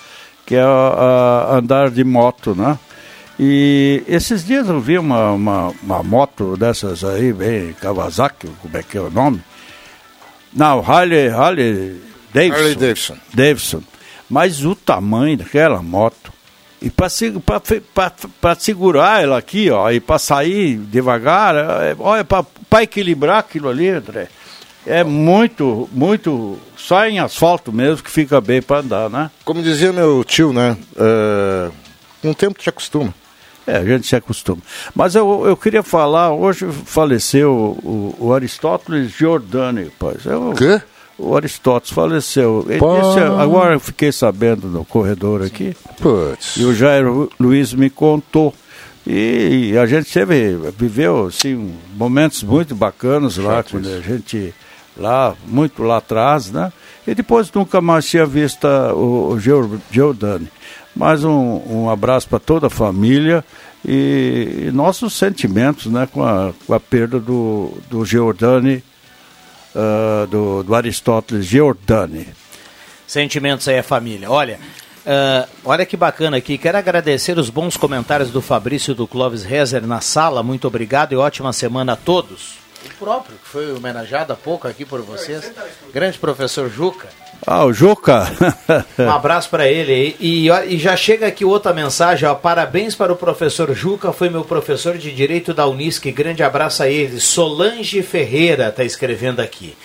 [0.47, 2.79] que é a- a andar de moto, né?
[3.39, 8.83] E esses dias eu vi uma, uma, uma moto dessas aí, bem Kawasaki, como é
[8.83, 9.43] que é o nome?
[10.55, 12.01] Não, Harley, Harley
[12.33, 12.57] Davidson.
[12.59, 13.17] Harley Davidson.
[13.35, 13.83] Davidson.
[14.31, 16.33] Mas o tamanho daquela moto.
[16.81, 23.69] E para segurar ela aqui, ó, e para sair devagar, é, olha, para equilibrar aquilo
[23.69, 24.29] ali, André,
[24.87, 26.59] é muito, muito.
[26.77, 29.31] Só em asfalto mesmo que fica bem para andar, né?
[29.45, 30.77] Como dizia meu tio, né?
[30.97, 31.71] é,
[32.23, 33.13] com o tempo te acostuma.
[33.67, 34.63] É, a gente se acostuma.
[34.95, 40.25] Mas eu, eu queria falar, hoje faleceu o, o Aristóteles Giordani, pois.
[40.25, 40.81] Eu, Quê?
[41.19, 42.65] O Aristóteles faleceu.
[42.69, 42.95] Ele Pô.
[43.01, 45.75] disse- agora eu fiquei sabendo no corredor aqui.
[46.01, 46.57] Putz.
[46.59, 48.55] E o Jair Lu- Luiz me contou.
[49.05, 54.53] E, a gente teve, viveu assim, momentos muito bacanas lá, quando a gente,
[54.97, 56.73] lá, muito lá atrás, né?
[57.07, 60.49] E depois nunca mais tinha visto o, Giordani.
[60.95, 63.45] Mais um, um abraço para toda a família
[63.85, 66.09] e, e nossos sentimentos, né?
[66.11, 68.83] Com a, com a perda do, do Giordani,
[69.75, 72.27] ah, do, do Aristóteles Giordani.
[73.07, 74.31] Sentimentos aí, a família.
[74.31, 74.59] Olha,
[75.07, 76.59] ah, olha que bacana aqui.
[76.59, 80.43] Quero agradecer os bons comentários do Fabrício e do Clóvis Rezer na sala.
[80.43, 82.66] Muito obrigado e ótima semana a todos.
[82.95, 85.53] O próprio, que foi homenageado há pouco aqui por vocês.
[85.93, 87.09] Grande professor Juca.
[87.47, 88.27] Ah, o Juca!
[88.99, 90.17] Um abraço para ele.
[90.19, 92.29] E, e, já chega aqui outra mensagem.
[92.29, 96.05] Ó, Parabéns para o professor Juca, foi meu professor de Direito da Unisc.
[96.13, 97.21] Grande abraço a ele.
[97.21, 99.77] Solange Ferreira está escrevendo aqui.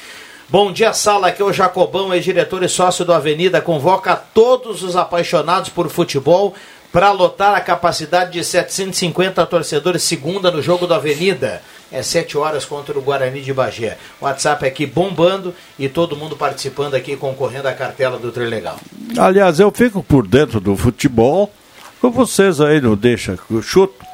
[0.50, 1.28] Bom dia, sala.
[1.28, 3.62] Aqui é o Jacobão, ex-diretor e sócio do Avenida.
[3.62, 6.54] Convoca todos os apaixonados por futebol
[6.92, 11.62] para lotar a capacidade de 750 torcedores segunda no jogo do Avenida.
[11.92, 13.98] É 7 horas contra o Guarani de Bagé.
[14.20, 18.78] O WhatsApp aqui bombando e todo mundo participando aqui, concorrendo à cartela do Trilegal.
[19.18, 21.52] Aliás, eu fico por dentro do futebol,
[22.00, 24.06] com vocês aí não deixa que eu chuto,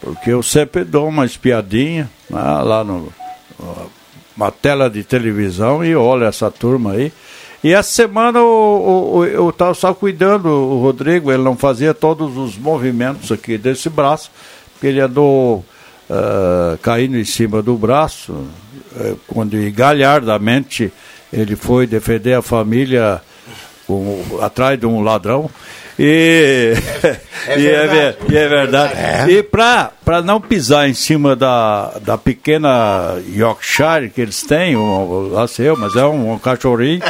[0.00, 3.12] porque eu sempre dou uma espiadinha né, lá no
[4.36, 7.12] uma tela de televisão e olho essa turma aí.
[7.62, 13.30] E essa semana eu estava só cuidando, o Rodrigo, ele não fazia todos os movimentos
[13.30, 14.30] aqui desse braço,
[14.72, 15.62] porque ele andou
[16.10, 18.46] ah, caindo em cima do braço,
[18.98, 20.92] eh, quando galhardamente
[21.32, 23.20] ele foi defender a família
[23.86, 25.48] com- atrás de um ladrão.
[25.98, 26.72] E
[27.46, 28.16] É e é, verdade.
[28.28, 29.32] ver- e é verdade.
[29.32, 35.46] E para não pisar em cima da, da pequena Yorkshire que eles têm, um, lá
[35.48, 37.02] sei eu, mas é um, um cachorrinho,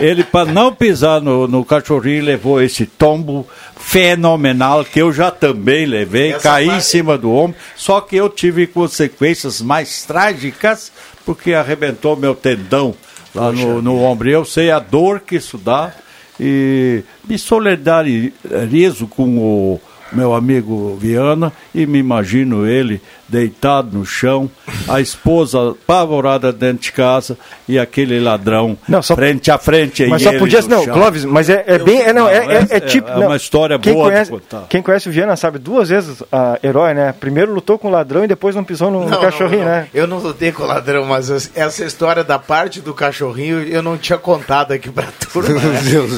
[0.00, 3.46] ele para não pisar no, no cachorrinho levou esse tombo
[3.90, 8.14] fenomenal que eu já também levei, Essa caí em parte- cima do ombro, só que
[8.14, 10.92] eu tive consequências mais trágicas
[11.26, 12.94] porque arrebentou meu tendão
[13.34, 14.30] lá no, no ombro.
[14.30, 15.92] Eu sei a dor que isso dá
[16.38, 19.80] e me solidarizo com o
[20.12, 24.50] meu amigo Viana e me imagino ele deitado no chão,
[24.88, 27.38] a esposa apavorada dentro de casa
[27.68, 30.06] e aquele ladrão Não, só- frente a frente.
[30.06, 30.60] Mas só podia.
[30.62, 30.94] Não, chão.
[30.94, 32.02] Clóvis, mas é, é bem.
[32.02, 33.08] É, não, é, é, é é- tipo.
[33.08, 33.26] é não.
[33.28, 34.66] uma história quem boa de conhece, contar.
[34.68, 37.14] Quem conhece o Viana sabe duas vezes a herói, né?
[37.18, 39.86] Primeiro lutou com o ladrão e depois não pisou no, no cachorrinho, né?
[39.94, 43.96] Eu não lutei com o ladrão, mas essa história da parte do cachorrinho eu não
[43.96, 45.60] tinha contado aqui pra turma.
[45.60, 45.80] Meu né?
[45.90, 46.12] Deus,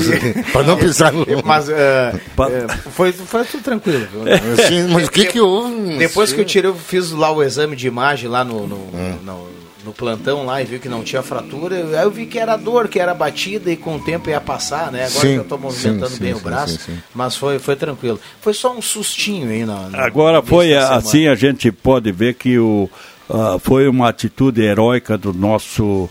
[0.52, 1.26] para não pisar no.
[1.44, 4.06] Mas é, é, foi, foi tudo tranquilo.
[4.12, 4.22] viu?
[4.54, 5.98] Assim, mas o que que houve?
[5.98, 8.78] Depois que eu tirei, eu fiz lá o exame de imagem lá no, no,
[9.24, 11.74] no- no plantão lá e vi que não tinha fratura.
[11.74, 14.92] Aí eu vi que era dor, que era batida e com o tempo ia passar,
[14.92, 15.06] né?
[15.06, 16.98] Agora Sim, que eu tô movimentando sim, bem sim, o braço, sim, sim.
[17.12, 18.20] mas foi, foi tranquilo.
[18.40, 19.88] Foi só um sustinho aí na.
[19.88, 22.88] na- Agora foi assim, a gente pode ver que o,
[23.28, 26.08] ah, foi uma atitude heróica do nosso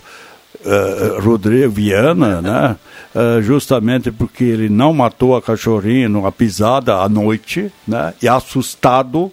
[0.66, 2.76] ah, Rodrigo Viana, né?
[3.14, 8.12] Ah, justamente porque ele não matou a cachorrinha numa pisada à noite, né?
[8.22, 9.32] E assustado,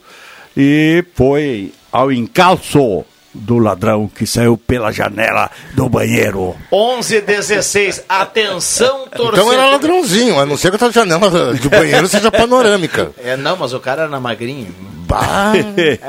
[0.56, 6.56] e foi ao encalço do ladrão que saiu pela janela do banheiro.
[6.72, 9.34] 11 16 Atenção, torcedor.
[9.34, 13.12] Então era ladrãozinho, a não ser que a janela do banheiro seja panorâmica.
[13.18, 14.74] É, não, mas o cara era magrinho.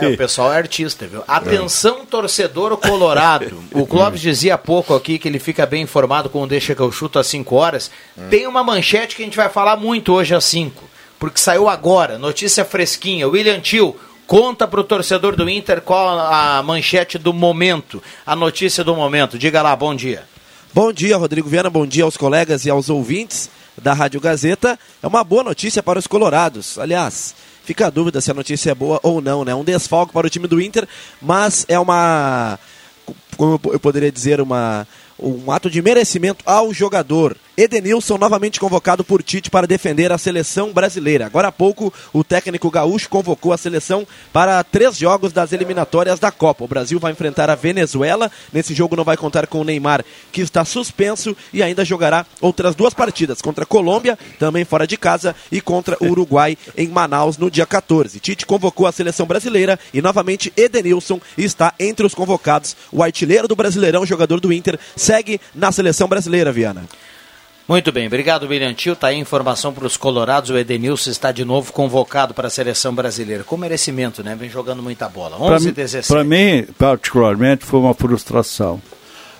[0.01, 1.23] É, o pessoal é artista, viu?
[1.27, 3.63] Atenção, torcedor colorado.
[3.73, 6.83] O Clóvis dizia há pouco aqui que ele fica bem informado com o Deixa que
[6.83, 7.91] eu chuto às 5 horas.
[8.29, 10.85] Tem uma manchete que a gente vai falar muito hoje às 5,
[11.19, 13.27] porque saiu agora, notícia fresquinha.
[13.27, 13.97] William Tio,
[14.31, 19.37] conta pro torcedor do Inter qual a manchete do momento, a notícia do momento.
[19.37, 20.23] Diga lá, bom dia.
[20.73, 24.79] Bom dia, Rodrigo Viana, bom dia aos colegas e aos ouvintes da Rádio Gazeta.
[25.03, 26.79] É uma boa notícia para os colorados.
[26.79, 29.53] Aliás, fica a dúvida se a notícia é boa ou não, né?
[29.53, 30.87] Um desfalque para o time do Inter,
[31.21, 32.57] mas é uma
[33.37, 34.87] como eu poderia dizer, uma
[35.19, 37.37] um ato de merecimento ao jogador.
[37.61, 41.27] Edenilson novamente convocado por Tite para defender a seleção brasileira.
[41.27, 46.31] Agora há pouco, o técnico gaúcho convocou a seleção para três jogos das eliminatórias da
[46.31, 46.65] Copa.
[46.65, 48.33] O Brasil vai enfrentar a Venezuela.
[48.51, 50.03] Nesse jogo não vai contar com o Neymar,
[50.33, 54.97] que está suspenso, e ainda jogará outras duas partidas contra a Colômbia, também fora de
[54.97, 58.21] casa, e contra o Uruguai em Manaus no dia 14.
[58.21, 62.75] Tite convocou a seleção brasileira e novamente Edenilson está entre os convocados.
[62.91, 66.89] O artilheiro do Brasileirão, jogador do Inter, segue na seleção brasileira, Viana.
[67.71, 68.97] Muito bem, obrigado, William Tio.
[68.97, 70.51] Tá aí informação para os colorados.
[70.51, 73.45] O Edenilson está de novo convocado para a seleção brasileira.
[73.45, 74.35] Com merecimento, né?
[74.35, 75.41] Vem jogando muita bola.
[75.41, 76.09] 11 e 17.
[76.09, 78.83] Para mim, particularmente, foi uma frustração.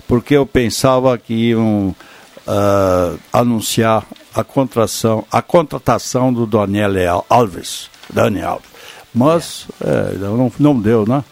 [0.07, 7.91] Porque eu pensava que iam uh, anunciar a contratação, a contratação do Daniel Alves.
[8.09, 8.71] Daniel Alves.
[9.13, 10.15] Mas é.
[10.15, 11.25] É, não, não deu, né?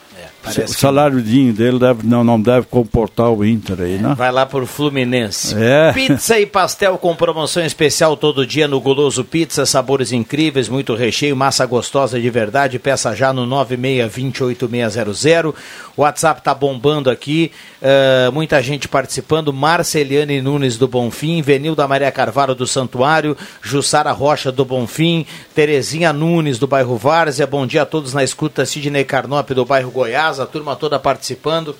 [0.55, 4.15] Parece o saláriozinho dele deve, não, não deve comportar o Inter aí, né?
[4.17, 5.55] Vai lá por Fluminense.
[5.57, 5.93] É.
[6.09, 11.37] Pizza e pastel com promoção especial todo dia no Goloso Pizza, sabores incríveis, muito recheio,
[11.37, 12.79] massa gostosa de verdade.
[12.79, 15.55] Peça já no 96208600.
[15.97, 17.51] O WhatsApp tá bombando aqui,
[17.83, 19.53] uh, muita gente participando.
[19.53, 26.59] Marceliane Nunes do Bonfim, Venilda Maria Carvalho do Santuário, Jussara Rocha do Bonfim, Terezinha Nunes
[26.59, 27.47] do bairro Várzea.
[27.47, 31.77] Bom dia a todos na escuta, Sidney Carnop do bairro Goiás, a turma toda participando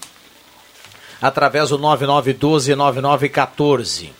[1.21, 4.11] através do 9912-9914.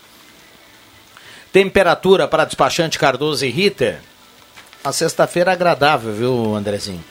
[1.51, 3.99] Temperatura para despachante Cardoso e Ritter.
[4.83, 7.03] A sexta-feira agradável, viu, Andrezinho?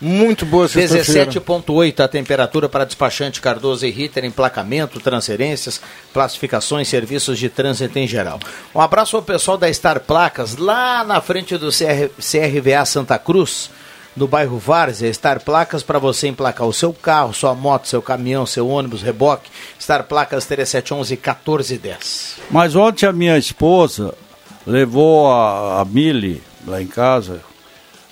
[0.00, 1.32] Muito boa sexta-feira.
[1.32, 5.80] 17,8 a temperatura para despachante Cardoso e Ritter, emplacamento, transferências,
[6.12, 8.38] classificações, serviços de trânsito em geral.
[8.72, 13.70] Um abraço ao pessoal da Star Placas, lá na frente do CR, CRVA Santa Cruz,
[14.18, 15.12] no bairro Várzea.
[15.12, 19.50] Star Placas para você emplacar o seu carro, sua moto, seu caminhão, seu ônibus, reboque.
[19.80, 22.36] Star Placas 3711 1410.
[22.50, 24.14] Mas ontem a minha esposa
[24.66, 27.40] levou a, a Mili lá em casa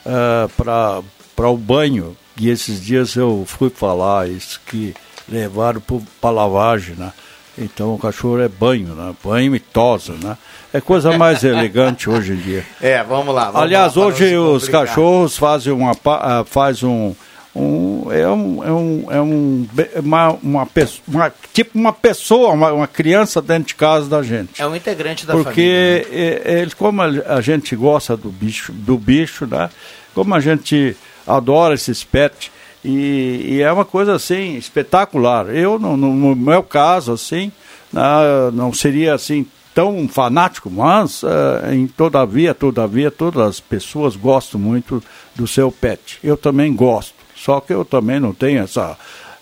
[0.07, 1.03] uh, para
[1.37, 2.17] para o banho.
[2.39, 4.95] E esses dias eu fui falar isso que
[5.29, 5.83] levaram
[6.21, 7.13] para lavagem, né?
[7.59, 9.15] Então o cachorro é banho, né?
[9.23, 10.37] Banho e tosa, né?
[10.77, 12.63] É coisa mais elegante hoje em dia.
[12.83, 13.47] É, vamos lá.
[13.47, 17.15] Vamos Aliás, lá, hoje os cachorros fazem uma uh, faz um,
[17.55, 19.69] um é um é um, é um
[20.03, 20.69] uma, uma,
[21.09, 24.61] uma tipo uma pessoa, uma, uma, criança dentro de casa da gente.
[24.61, 26.41] É um integrante da Porque família.
[26.41, 26.71] Porque né?
[26.77, 29.71] como a gente gosta do bicho, do bicho, né?
[30.15, 30.95] Como a gente
[31.27, 32.51] adoro esses pets.
[32.85, 35.49] E, e, é uma coisa assim espetacular.
[35.49, 37.51] Eu, no, no meu caso, assim,
[37.95, 39.47] uh, não seria assim
[39.77, 45.05] tão fanático, mas uh, em todavia, todavia, todas as pessoas gostam muito
[45.35, 46.19] do seu pet.
[46.25, 47.13] Eu também gosto.
[47.37, 48.93] Só que eu também não tenho essa,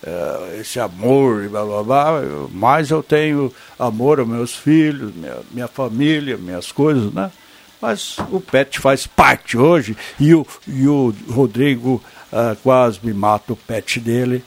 [0.02, 5.36] uh, esse amor e blá blá blá, mas eu tenho amor aos meus filhos, minha,
[5.52, 7.30] minha família, minhas coisas, né?
[7.80, 13.52] mas o pet faz parte hoje e o, e o Rodrigo uh, quase me mata
[13.52, 14.42] o pet dele.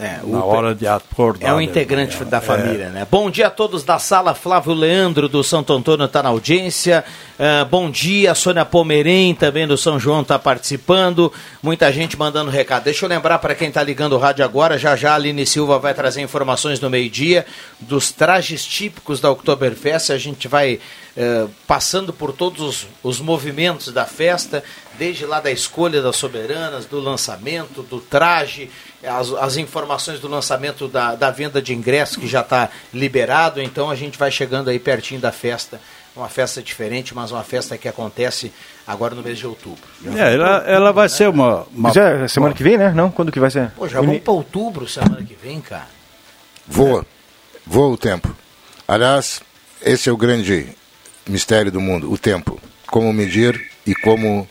[0.00, 1.48] É, na hora de acordar.
[1.48, 2.90] É um integrante da família, é.
[2.90, 3.06] né?
[3.10, 4.32] Bom dia a todos da sala.
[4.32, 7.04] Flávio Leandro do Santo Antônio está na audiência.
[7.36, 11.32] Uh, bom dia, Sônia Pomerém também do São João está participando.
[11.60, 12.84] Muita gente mandando recado.
[12.84, 15.80] Deixa eu lembrar para quem está ligando o rádio agora, já já a Aline Silva
[15.80, 17.44] vai trazer informações no meio-dia
[17.80, 20.12] dos trajes típicos da Oktoberfest.
[20.12, 20.78] A gente vai
[21.16, 24.62] uh, passando por todos os, os movimentos da festa,
[24.96, 28.70] desde lá da escolha das soberanas, do lançamento, do traje
[29.06, 33.90] as, as informações do lançamento da, da venda de ingressos que já está liberado, então
[33.90, 35.80] a gente vai chegando aí pertinho da festa.
[36.16, 38.52] Uma festa diferente, mas uma festa que acontece
[38.84, 39.84] agora no mês de outubro.
[40.16, 41.64] É, ela, ela vai ser uma.
[41.72, 41.90] uma...
[41.90, 42.90] É semana que vem, né?
[42.90, 43.08] Não?
[43.08, 43.70] Quando que vai ser?
[43.70, 45.86] Pô, já vamos para outubro semana que vem, cara.
[46.66, 47.06] Voa.
[47.64, 48.34] Voa o tempo.
[48.88, 49.42] Aliás,
[49.80, 50.66] esse é o grande
[51.28, 52.60] mistério do mundo, o tempo.
[52.88, 54.48] Como medir e como,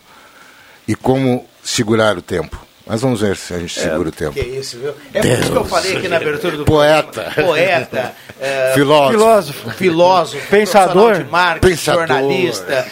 [0.88, 4.34] e como segurar o tempo Mas vamos ver se a gente segura o tempo.
[4.34, 4.94] Que isso, viu?
[5.14, 7.24] É por isso que eu falei aqui na abertura do Poeta.
[7.24, 7.48] programa.
[7.50, 8.16] Poeta.
[8.40, 9.12] é, Filósofo.
[9.18, 9.70] Filósofo.
[9.72, 11.18] filósofo, Pensador.
[11.18, 12.08] de marketing, Pensador.
[12.08, 12.88] jornalista, é,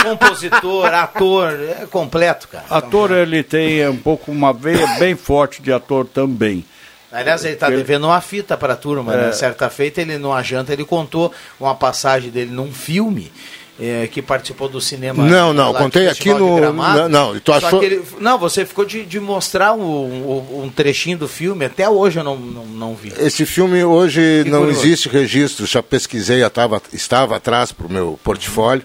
[0.00, 2.64] o compositor, ator, é completo, cara.
[2.70, 6.64] Ator, ele tem um pouco uma veia bem forte de ator também.
[7.10, 9.32] Aliás, ele está devendo uma fita para a turma, né?
[9.32, 13.32] Certa feita, ele numa janta, ele contou uma passagem dele num filme
[13.80, 15.24] eh, que participou do cinema.
[15.24, 17.08] Não, não, contei aqui no- Gramado.
[17.08, 21.16] não, não, tu achou- ele- não, você ficou de, de mostrar um, um- um trechinho
[21.18, 23.12] do filme, até hoje eu não, não, não vi.
[23.18, 24.80] Esse filme hoje Que não curioso.
[24.84, 28.82] existe registro, já pesquisei, já tava, estava atrás para o meu portfólio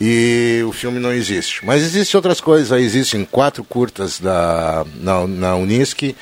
[0.00, 1.64] e o filme não existe.
[1.64, 6.14] Mas existem outras coisas, existem quatro curtas da, na, na Unisc,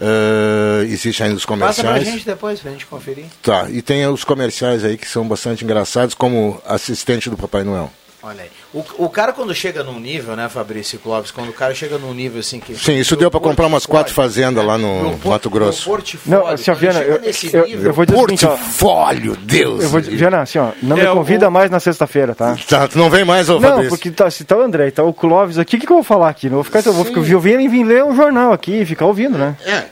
[0.00, 2.06] eh, existem ainda os Passa pra comerciais.
[2.06, 3.24] gente depois, pra gente conferir.
[3.42, 7.90] Tá, e tem os comerciais aí que são bastante engraçados, como assistente do Papai Noel.
[8.20, 8.50] Olha aí.
[8.74, 12.12] O, o cara quando chega num nível, né, Fabrício Clóvis, quando o cara chega num
[12.12, 12.74] nível assim que...
[12.76, 15.88] Sim, isso deu para comprar umas quatro fazendas lá no meu por- Mato Grosso.
[16.26, 17.20] Não, assim, Viana, eu,
[17.52, 18.26] eu, eu vou dizer ó.
[18.56, 19.84] Portfólio, Deus!
[19.84, 22.56] Eu vou, Viana, assim, ó, não me É, o- convida mais na sexta-feira, tá?
[22.68, 23.90] Tá, tu não vem mais, ô Não, Fabrício?
[23.90, 25.96] porque tá, se tá o André e tá o Clóvis aqui, o que, que eu
[25.98, 26.46] vou falar aqui?
[26.48, 29.06] Não vou ficar, eu vou ficar, eu vim, vim ler um jornal aqui e ficar
[29.06, 29.56] ouvindo, né?
[29.64, 29.84] É,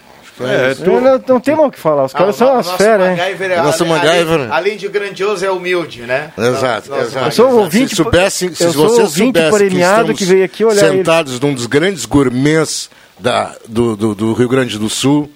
[0.75, 2.67] tu- Eu não, não tem mal o que falar, os Ah, caras o são umas
[2.67, 3.17] nosso feras, hein?
[3.17, 4.53] MacGyver é- Nosso além- MacGyver.
[4.53, 6.31] Além de grandioso, é humilde, né?
[6.37, 7.27] Exato, Nosso exato.
[7.27, 10.65] Eu sou ouvinte- se soubesse, se eu sou você ouvinte soubesse premiado que veio aqui
[10.65, 10.99] olhar ele.
[10.99, 15.31] sentados num dos grandes gourmets da, do, do, do Rio Grande do Sul,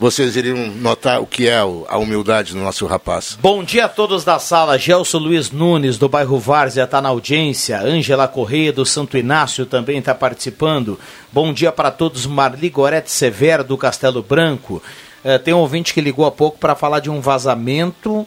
[0.00, 3.36] vocês iriam notar o que é a humildade do nosso rapaz.
[3.38, 4.78] Bom dia a todos da sala.
[4.78, 7.82] Gelson Luiz Nunes, do bairro Várzea, está na audiência.
[7.82, 10.98] Ângela Correia, do Santo Inácio, também está participando.
[11.30, 12.24] Bom dia para todos.
[12.24, 14.82] Marli Gorete Severo, do Castelo Branco.
[15.22, 18.26] Eh, tem um ouvinte que ligou há pouco para falar de um vazamento.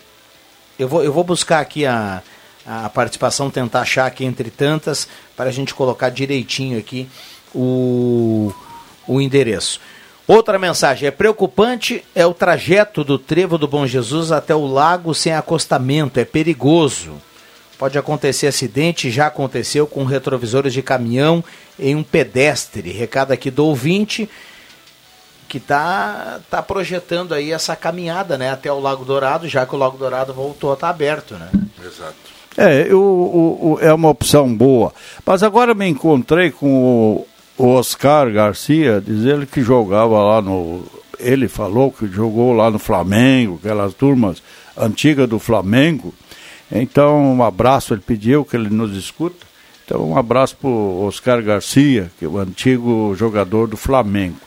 [0.77, 2.21] Eu vou, eu vou buscar aqui a,
[2.67, 7.09] a participação, tentar achar aqui entre tantas, para a gente colocar direitinho aqui
[7.51, 8.53] o,
[9.07, 9.79] o endereço.
[10.27, 15.13] Outra mensagem, é preocupante é o trajeto do Trevo do Bom Jesus até o lago
[15.13, 17.13] sem acostamento, é perigoso.
[17.77, 21.43] Pode acontecer acidente, já aconteceu com retrovisores de caminhão
[21.77, 22.89] em um pedestre.
[22.91, 24.29] Recado aqui do ouvinte
[25.49, 29.77] que tá, tá projetando aí essa caminhada né, até o Lago Dourado, já que o
[29.77, 31.33] Lago Dourado voltou a estar aberto.
[31.35, 31.49] Né?
[31.85, 32.15] Exato.
[32.57, 34.93] É, eu, o- o- é uma opção boa.
[35.25, 36.67] Mas agora me encontrei com
[37.17, 37.27] o,
[37.57, 40.83] o Oscar Garcia, diz ele que jogava lá no.
[41.19, 44.41] Ele falou que jogou lá no Flamengo, aquelas turmas
[44.77, 46.13] antigas do Flamengo.
[46.71, 49.45] Então, um abraço, ele pediu que ele nos escuta.
[49.85, 54.37] Então, um abraço para o Oscar Garcia, que é o antigo jogador do Flamengo.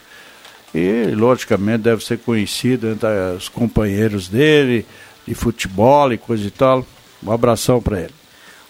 [0.74, 4.84] E, logicamente, deve ser conhecido entre os companheiros dele,
[5.26, 6.84] de futebol e coisa e tal.
[7.22, 8.25] Um abração para ele.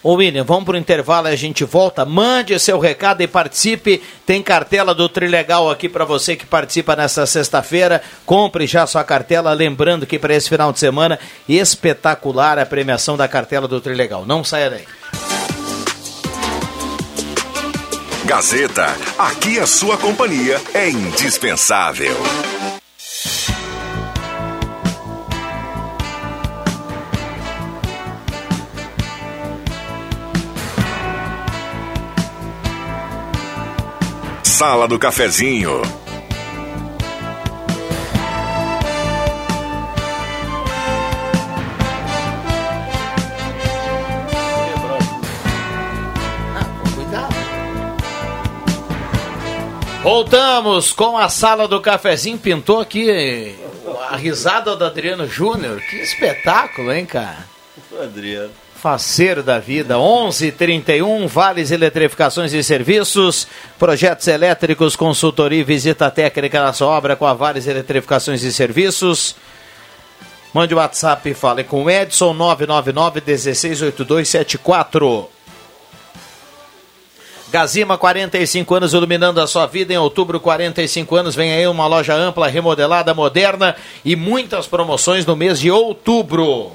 [0.07, 2.05] Ô William, vamos pro intervalo e a gente volta.
[2.05, 4.01] Mande seu recado e participe.
[4.25, 8.01] Tem cartela do Trilegal aqui para você que participa nessa sexta-feira.
[8.25, 13.27] Compre já sua cartela, lembrando que para esse final de semana espetacular a premiação da
[13.27, 14.25] cartela do Trilegal.
[14.25, 14.85] Não saia daí.
[18.23, 22.15] Gazeta, aqui a sua companhia é indispensável.
[34.57, 35.83] Sala do Cafezinho.
[50.01, 52.39] Voltamos com a sala do cafezinho.
[52.39, 53.55] Pintou aqui
[54.09, 55.79] a risada do Adriano Júnior.
[55.81, 57.45] Que espetáculo, hein, cara?
[58.01, 58.49] Adriano.
[58.77, 63.47] Faceiro da vida, 11:31 Vales Eletrificações e Serviços,
[63.79, 69.35] projetos elétricos, consultoria e visita técnica na sua obra com a Vales Eletrificações e Serviços.
[70.53, 75.27] Mande o WhatsApp e fale com o Edson 999 168274.
[77.49, 79.91] Gazima, 45 anos iluminando a sua vida.
[79.91, 81.33] Em outubro, 45 anos.
[81.33, 83.75] Vem aí uma loja ampla, remodelada, moderna
[84.05, 86.71] e muitas promoções no mês de outubro.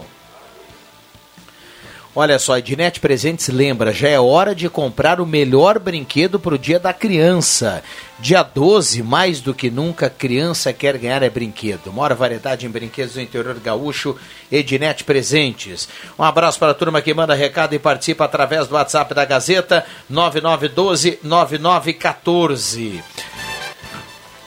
[2.14, 6.58] Olha só, Ednet Presentes lembra, já é hora de comprar o melhor brinquedo para o
[6.58, 7.82] Dia da Criança.
[8.18, 11.90] Dia 12, mais do que nunca, criança quer ganhar é brinquedo.
[11.90, 14.14] Mora variedade em brinquedos do interior gaúcho,
[14.50, 15.88] Ednet Presentes.
[16.18, 19.82] Um abraço para a turma que manda recado e participa através do WhatsApp da Gazeta,
[20.12, 23.02] 9912-9914.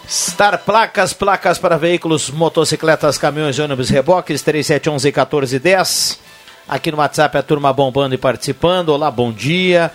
[0.08, 6.35] Star Placas, placas para veículos, motocicletas, caminhões, ônibus, reboques, 3711-1410.
[6.68, 8.90] Aqui no WhatsApp a turma bombando e participando.
[8.90, 9.92] Olá, bom dia.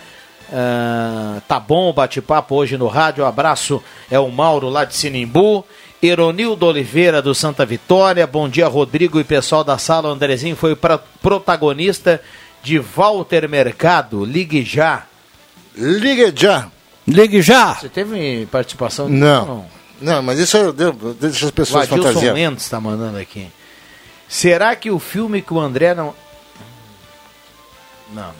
[0.51, 3.23] Ah, tá bom o bate-papo hoje no rádio.
[3.23, 5.65] Um abraço, é o Mauro lá de Sinimbu.
[6.01, 8.25] Eronildo Oliveira do Santa Vitória.
[8.25, 10.09] Bom dia, Rodrigo e pessoal da sala.
[10.09, 12.21] O Andrezinho foi pra, protagonista
[12.63, 14.23] de Walter Mercado.
[14.23, 15.03] Ligue já.
[15.75, 16.67] Ligue já.
[17.07, 17.75] Ligue já.
[17.75, 19.09] Você teve participação?
[19.09, 19.65] Não.
[19.99, 22.33] Não, mas isso eu deixa as O pessoas Adilson fantasiar.
[22.33, 23.47] Mendes está mandando aqui.
[24.27, 26.13] Será que o filme que o André não.
[28.13, 28.31] Não.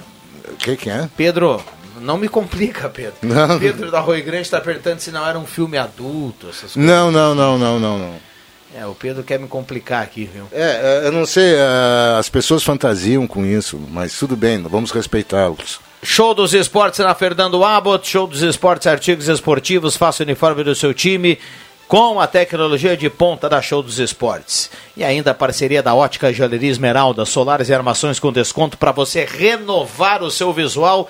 [0.48, 1.10] O que, que é?
[1.16, 1.64] Pedro,
[2.00, 3.16] não me complica, Pedro.
[3.24, 3.60] Não.
[3.60, 6.76] Pedro da Rui Grande está perguntando se não era um filme adulto, essas coisas.
[6.76, 8.32] Não, não, não, não, não, não.
[8.74, 10.48] É, o Pedro quer me complicar aqui, viu?
[10.52, 14.92] É, é, eu não sei, é, as pessoas fantasiam com isso, mas tudo bem, vamos
[14.92, 15.80] respeitá-los.
[16.02, 20.74] Show dos Esportes na Fernando Abbott, show dos esportes artigos esportivos, faça o uniforme do
[20.74, 21.38] seu time
[21.92, 24.72] com a tecnologia de ponta da Show dos Esportes.
[24.96, 29.26] E ainda a parceria da Ótica Joalheria Esmeralda, solares e armações com desconto para você
[29.26, 31.10] renovar o seu visual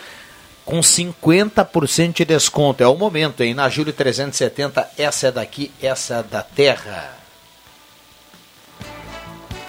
[0.66, 2.82] com 50% de desconto.
[2.84, 3.54] É o momento, hein?
[3.54, 7.16] Na Júlio 370, essa é daqui, essa é da terra.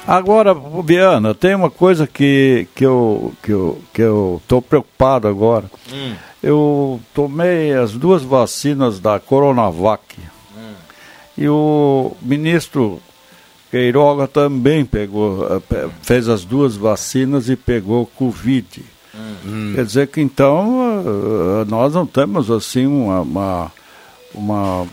[0.07, 5.71] Agora, Biana, tem uma coisa que, que eu que eu que eu tô preocupado agora.
[5.93, 6.15] Hum.
[6.43, 10.33] Eu tomei as duas vacinas da Coronavac.
[11.37, 13.01] E o ministro
[13.71, 18.83] Queiroga também pegou, eh, fez as duas vacinas e pegou Covid.
[19.75, 21.03] Quer dizer que então
[21.63, 23.73] eh, nós não temos assim uma uma,
[24.35, 24.87] uma,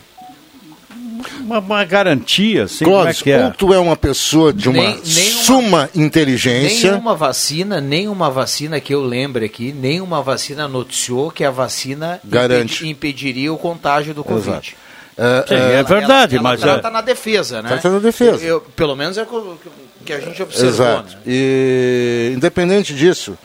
[1.41, 3.49] uma, uma garantia, assim, como é Clóvis, que é?
[3.51, 8.93] tu é uma pessoa de uma Nem- nenhuma- suma inteligência, Nenhuma vacina, nenhuma vacina que
[8.93, 12.73] eu lembre aqui, nenhuma vacina noticiou que a vacina Garante.
[12.75, 14.49] impedi- impediria o contágio do Covid.
[14.49, 14.88] Exato.
[15.21, 17.77] É, Sim, é, é verdade, ela, mas ela é- tá na defesa, né?
[17.81, 18.41] Tá na defesa.
[18.43, 19.57] Eu- pelo menos é o
[20.05, 21.13] que a gente observou, Exato.
[21.15, 21.21] né?
[21.27, 23.37] E independente disso,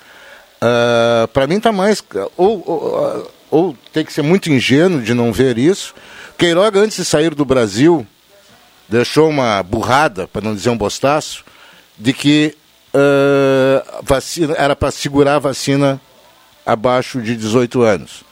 [1.32, 2.00] para mim está mais.
[2.36, 5.94] Ou, ou, ou tem que ser muito ingênuo de não ver isso.
[6.38, 8.06] Queiroga, antes de sair do Brasil,
[8.88, 11.44] deixou uma burrada, para não dizer um bostaço,
[11.98, 12.56] de que
[12.94, 16.00] ah, vacina, era para segurar a vacina
[16.64, 18.22] abaixo de 18 anos.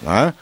[0.00, 0.32] né?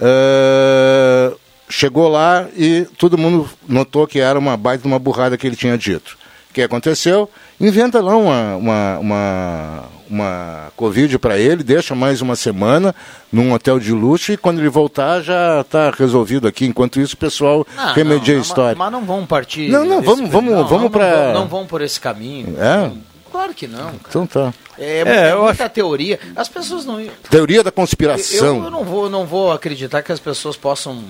[0.00, 1.32] Ah,
[1.68, 5.56] chegou lá e todo mundo notou que era uma baita de uma burrada que ele
[5.56, 6.16] tinha dito.
[6.50, 7.28] O que aconteceu?
[7.60, 12.94] Inventa lá uma, uma, uma, uma Covid para ele, deixa mais uma semana
[13.30, 16.64] num hotel de luxo e quando ele voltar já está resolvido aqui.
[16.66, 18.76] Enquanto isso, o pessoal Ah, remedia não, a história.
[18.76, 19.68] Mas, mas não vão partir.
[19.70, 22.56] Não, não, vamos- vamos- não, vamos pra- Não, vão- não vão por esse caminho.
[22.58, 22.90] É?
[23.30, 23.78] Claro que não.
[23.86, 24.00] cara.
[24.08, 24.54] Então tá.
[24.78, 26.18] É, É, é eu muita teoria.
[26.34, 27.04] As pessoas não.
[27.30, 28.64] Teoria da Eu, conspiração.
[28.64, 31.02] eu não, vou, não vou acreditar que as pessoas possam,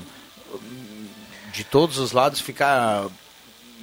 [1.57, 3.07] de todos os lados, ficar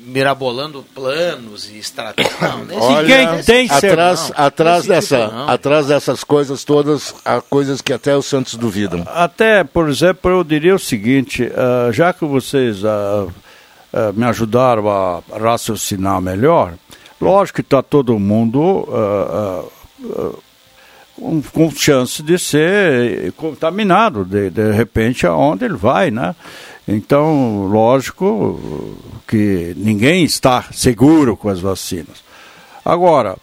[0.06, 2.36] mirabolando planos e estratégias.
[2.78, 5.50] Olha, Quem tem atrás, não, atrás, dessa, não.
[5.50, 9.04] atrás dessas coisas todas, há coisas que até os santos duvidam.
[9.08, 13.26] Até, por exemplo, eu diria o seguinte: ah, já que vocês ah,
[13.92, 16.74] ah, me ajudaram a raciocinar melhor,
[17.20, 18.88] lógico que está todo mundo
[21.16, 26.36] com, com chance de ser contaminado, de, de repente, aonde ele vai, né?
[26.88, 32.24] Então, lógico que ninguém está seguro com as vacinas.
[32.84, 33.38] Agora,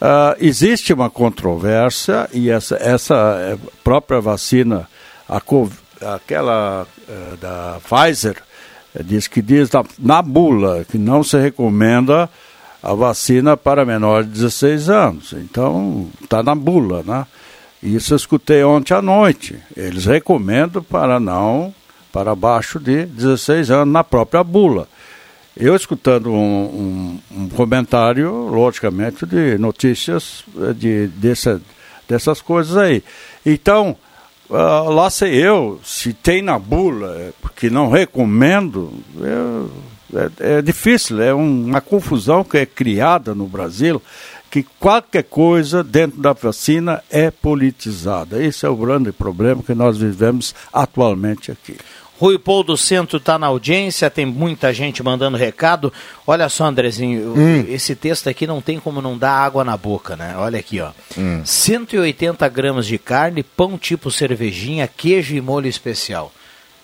[0.00, 4.88] ah, existe uma controvérsia e essa, essa eh, própria vacina,
[5.28, 5.40] a
[6.14, 8.36] aquela eh, da Pfizer,
[9.02, 12.28] diz que diz na, na bula que não se recomenda
[12.82, 15.32] a vacina para menores de 16 anos.
[15.32, 17.26] Então, está na bula, né?
[17.82, 19.58] Isso eu escutei ontem à noite.
[19.76, 21.74] Eles recomendam para não,
[22.16, 24.88] para abaixo de 16 anos, na própria bula.
[25.54, 31.60] Eu escutando um, um- um comentário, logicamente, de notícias eh, de, dessa,
[32.08, 33.02] dessas coisas aí.
[33.44, 33.94] Então,
[34.50, 39.70] ah, lá sei eu, se tem na bula, eh, que não recomendo, eu-
[40.40, 44.00] é, é difícil, é um- uma confusão que é criada no Brasil,
[44.50, 48.42] que qualquer coisa dentro da vacina é politizada.
[48.42, 51.76] Esse é o grande problema que nós vivemos atualmente aqui.
[52.18, 55.92] Rui Paul do Centro está na audiência, tem muita gente mandando recado.
[56.26, 57.64] Olha só, Andrezinho, Hum.
[57.68, 60.34] esse texto aqui não tem como não dar água na boca, né?
[60.38, 60.92] Olha aqui, ó.
[61.16, 61.42] Hum.
[61.44, 66.32] 180 gramas de carne, pão tipo cervejinha, queijo e molho especial.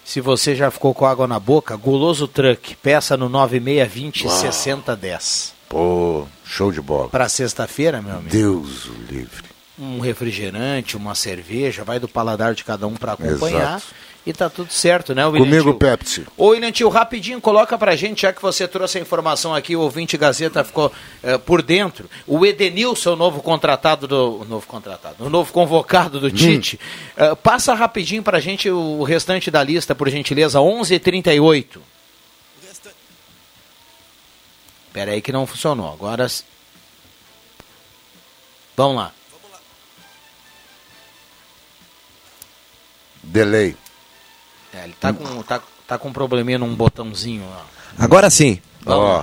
[0.04, 5.54] Se você já ficou com água na boca, Guloso Truck, peça no 9620 6010.
[5.68, 7.08] Pô, show de bola.
[7.08, 9.44] Para sexta-feira, meu amigo, Deus o livre.
[9.78, 13.76] um refrigerante, uma cerveja, vai do paladar de cada um para acompanhar.
[13.78, 13.86] Exato.
[14.24, 15.78] E tá tudo certo, né, William Comigo, Tio?
[15.78, 16.26] Pepsi.
[16.36, 19.80] Ô, William Tio, rapidinho, coloca pra gente, já que você trouxe a informação aqui, o
[19.80, 20.92] ouvinte Gazeta ficou
[21.22, 22.08] eh, por dentro.
[22.26, 24.42] O Edenilson, o novo contratado do.
[24.42, 26.78] O novo contratado, o novo convocado do Tite.
[27.16, 31.78] eh, passa rapidinho pra gente o restante da lista, por gentileza, 11h38.
[34.92, 35.92] Pera aí que não funcionou.
[35.92, 36.26] Agora.
[38.76, 39.12] Vamos lá.
[43.22, 43.76] Delay.
[44.74, 47.66] É, ele tá com, tá, tá com um probleminha num botãozinho lá.
[47.98, 48.58] Agora sim.
[48.86, 49.22] Ó,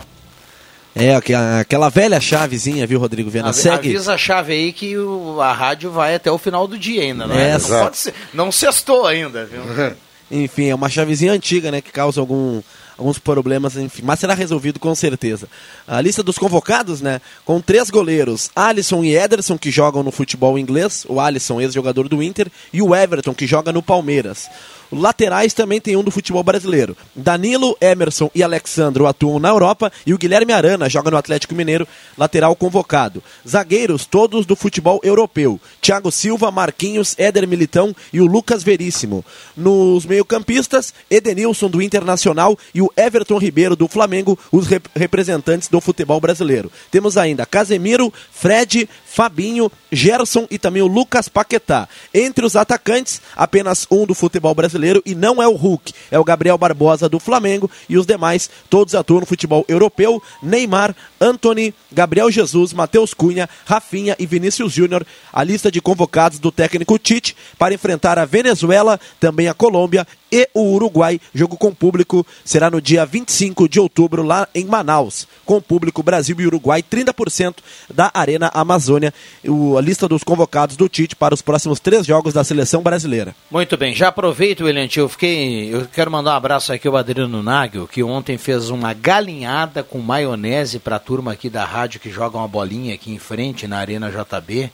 [0.95, 3.49] É, aqu- aquela velha chavezinha, viu, Rodrigo Viana?
[3.49, 3.89] Avi- Segue.
[3.89, 7.27] Avisa a chave aí que o- a rádio vai até o final do dia ainda,
[7.27, 7.57] não é?
[7.57, 9.61] Não, pode ser, não sextou ainda, viu?
[10.31, 12.61] Enfim, é uma chavezinha antiga, né, que causa algum,
[12.97, 15.47] alguns problemas, enfim, mas será resolvido com certeza.
[15.87, 20.59] A lista dos convocados, né, com três goleiros, Alisson e Ederson, que jogam no futebol
[20.59, 24.47] inglês, o Alisson, ex-jogador do Inter, e o Everton, que joga no Palmeiras.
[24.91, 26.97] Laterais também tem um do futebol brasileiro.
[27.15, 31.87] Danilo, Emerson e Alexandro atuam na Europa e o Guilherme Arana joga no Atlético Mineiro,
[32.17, 33.23] lateral convocado.
[33.47, 35.59] Zagueiros, todos do futebol europeu.
[35.81, 39.23] Thiago Silva, Marquinhos, Éder Militão e o Lucas Veríssimo.
[39.55, 45.79] Nos meio-campistas, Edenilson do Internacional e o Everton Ribeiro do Flamengo, os rep- representantes do
[45.79, 46.71] futebol brasileiro.
[46.89, 51.89] Temos ainda Casemiro, Fred, Fabinho, Gerson e também o Lucas Paquetá.
[52.13, 56.23] Entre os atacantes, apenas um do futebol brasileiro e não é o Hulk, é o
[56.23, 60.21] Gabriel Barbosa do Flamengo e os demais todos atuam no futebol europeu.
[60.43, 65.05] Neymar, Anthony, Gabriel Jesus, Matheus Cunha, Rafinha e Vinícius Júnior.
[65.33, 70.47] A lista de convocados do técnico Tite para enfrentar a Venezuela, também a Colômbia e
[70.53, 71.19] o Uruguai.
[71.33, 75.27] Jogo com público será no dia 25 de outubro lá em Manaus.
[75.45, 77.55] Com público Brasil e Uruguai, 30%
[77.93, 79.13] da Arena Amazônia.
[79.45, 83.35] O- a lista dos convocados do Tite para os próximos três jogos da seleção brasileira.
[83.49, 85.73] Muito bem, já aproveito, William Tio, eu fiquei.
[85.73, 89.99] Eu quero mandar um abraço aqui ao Adriano Nagel, que ontem fez uma galinhada com
[89.99, 93.77] maionese para a turma aqui da rádio que joga uma bolinha aqui em frente na
[93.79, 94.69] Arena JB.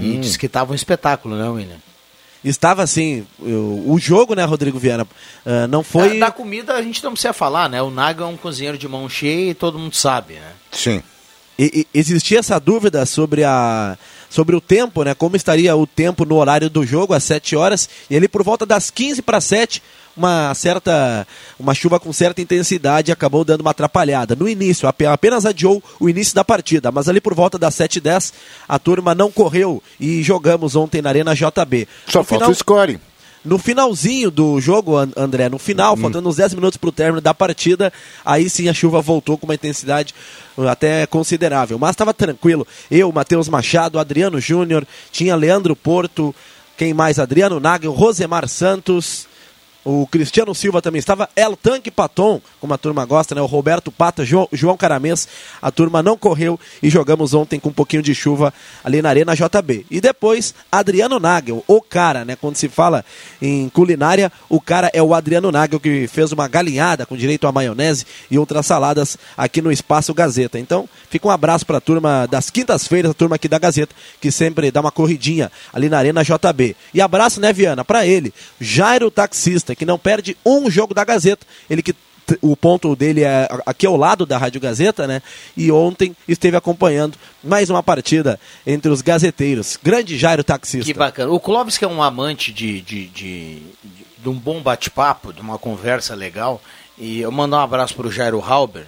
[0.00, 1.76] E disse que tava um espetáculo, né, William?
[2.44, 5.06] Estava assim, o, o jogo, né, Rodrigo Viana,
[5.46, 6.18] ah, não foi.
[6.18, 7.80] Da, da comida a gente não precisa falar, né?
[7.80, 10.52] O Nagel é um cozinheiro de mão cheia e todo mundo sabe, né?
[10.72, 11.02] sim.
[11.58, 13.96] E- e- existia essa dúvida sobre a
[14.32, 15.14] sobre o tempo, né?
[15.14, 18.64] Como estaria o tempo no horário do jogo às 7 horas e ali por volta
[18.64, 19.82] das 15 para 7,
[20.16, 21.26] uma certa
[21.58, 24.34] uma chuva com certa intensidade acabou dando uma atrapalhada.
[24.34, 27.96] No início, ape- apenas adiou o início da partida, mas ali por volta das 7
[27.96, 28.32] e 10
[28.66, 31.86] a turma não correu e jogamos ontem na Arena JB.
[32.08, 32.98] Só No falta final- o score.
[33.44, 37.20] No finalzinho do jogo, An- André, no final, faltando uns 10 minutos para o término
[37.20, 37.92] da partida,
[38.24, 40.14] aí sim a chuva voltou com uma intensidade
[40.56, 41.78] uh, até considerável.
[41.78, 42.66] Mas estava tranquilo.
[42.90, 46.34] Eu, Matheus Machado, Adriano Júnior, tinha Leandro Porto,
[46.76, 47.18] quem mais?
[47.18, 49.26] Adriano Nagel, Rosemar Santos.
[49.84, 53.40] O Cristiano Silva também estava, El Tanque Paton, como a turma gosta, né?
[53.40, 55.26] O Roberto Pata, João, João Caramês.
[55.60, 58.54] A turma não correu e jogamos ontem com um pouquinho de chuva
[58.84, 59.86] ali na Arena JB.
[59.90, 62.36] E depois, Adriano Nagel, o cara, né?
[62.36, 63.04] Quando se fala
[63.40, 67.52] em culinária, o cara é o Adriano Nagel, que fez uma galinhada com direito a
[67.52, 70.60] maionese e outras saladas aqui no Espaço Gazeta.
[70.60, 74.30] Então, fica um abraço para a turma das quintas-feiras, a turma aqui da Gazeta, que
[74.30, 76.76] sempre dá uma corridinha ali na Arena JB.
[76.94, 81.46] E abraço, né, Viana, para ele, Jairo Taxista, que não perde um jogo da Gazeta.
[81.68, 81.94] Ele que
[82.40, 85.20] o ponto dele é aqui ao lado da Rádio Gazeta, né?
[85.56, 89.76] E ontem esteve acompanhando mais uma partida entre os gazeteiros.
[89.82, 90.84] Grande Jairo Taxista.
[90.92, 91.32] Que bacana.
[91.32, 95.40] O Clóvis, que é um amante de, de, de, de- de um bom bate-papo, de
[95.40, 96.62] uma conversa legal,
[96.96, 98.86] e eu mando um abraço pro Jairo Halber,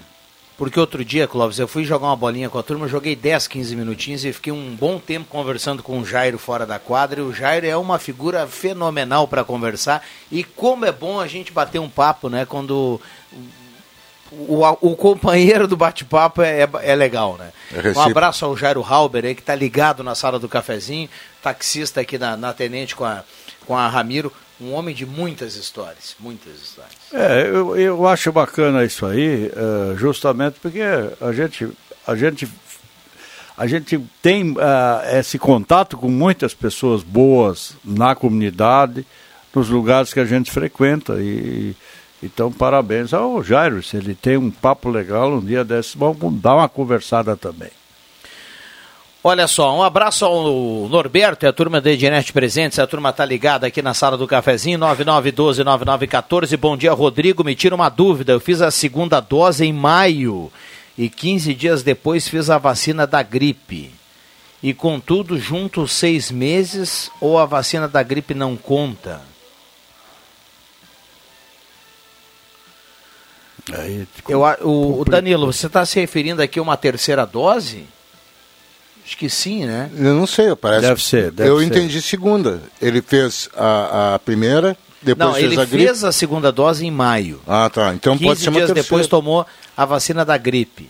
[0.56, 3.74] porque outro dia, Clóvis, eu fui jogar uma bolinha com a turma, joguei 10, 15
[3.74, 7.32] minutinhos e fiquei um bom tempo conversando com o Jairo fora da quadra, e o
[7.32, 11.88] Jairo é uma figura fenomenal para conversar, e como é bom a gente bater um
[11.88, 13.00] papo, né, quando
[14.32, 17.52] o, o companheiro do bate-papo é, é, é legal, né?
[17.72, 21.08] É um abraço ao Jairo Halber aí, que tá ligado na sala do cafezinho,
[21.42, 23.22] taxista aqui na, na Tenente com a,
[23.66, 26.93] com a Ramiro, um homem de muitas histórias, muitas histórias.
[27.16, 30.80] É, eu, eu acho bacana isso aí, eh, justamente porque
[31.20, 31.68] a gente,
[32.04, 32.48] a gente,
[33.56, 39.06] a gente tem ah, esse contato com muitas pessoas boas na comunidade,
[39.54, 41.14] nos lugares que a gente frequenta.
[41.20, 41.76] E,
[42.20, 46.56] então, parabéns ao Jairo, se ele tem um papo legal, um dia desses, vamos dar
[46.56, 47.70] uma conversada também.
[49.26, 52.78] Olha só, um abraço ao Norberto e a turma da Ednet Presentes.
[52.78, 56.58] A turma tá ligada aqui na sala do cafezinho, 9912-9914.
[56.58, 57.42] Bom dia, Rodrigo.
[57.42, 58.32] Me tira uma dúvida.
[58.32, 60.52] Eu fiz a segunda dose em maio
[60.98, 63.90] e 15 dias depois fiz a vacina da gripe.
[64.62, 69.22] E contudo, junto seis meses ou a vacina da gripe não conta?
[74.28, 77.86] Eu, o, o Danilo, você está se referindo aqui a uma terceira dose?
[79.04, 79.90] Acho que sim, né?
[79.96, 80.82] Eu não sei, parece.
[80.86, 81.64] Deve ser, deve eu ser.
[81.66, 82.62] entendi segunda.
[82.80, 85.84] Ele fez a, a primeira, depois Não, fez ele a gripe.
[85.86, 87.40] fez a segunda dose em maio.
[87.46, 87.92] Ah, tá.
[87.94, 88.82] Então 15 pode ser uma dias terceira.
[88.82, 89.46] depois tomou
[89.76, 90.88] a vacina da gripe.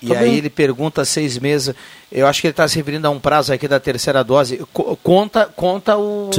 [0.00, 0.34] E Tá aí bem.
[0.36, 1.74] ele pergunta seis meses.
[2.12, 4.58] Eu acho que ele está se referindo a um prazo aqui da terceira dose.
[4.72, 6.30] Co- conta conta o,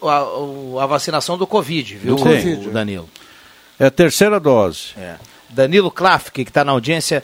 [0.00, 2.70] o- a, o- a vacinação do Covid, viu, Do Covid.
[2.70, 3.08] Danilo?
[3.78, 4.94] É a terceira dose.
[4.96, 5.16] É.
[5.50, 7.22] Danilo Klafk, que está na audiência,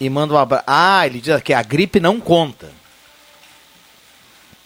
[0.00, 0.64] e manda um abraço.
[0.66, 2.70] Ah, ele diz que a gripe não conta.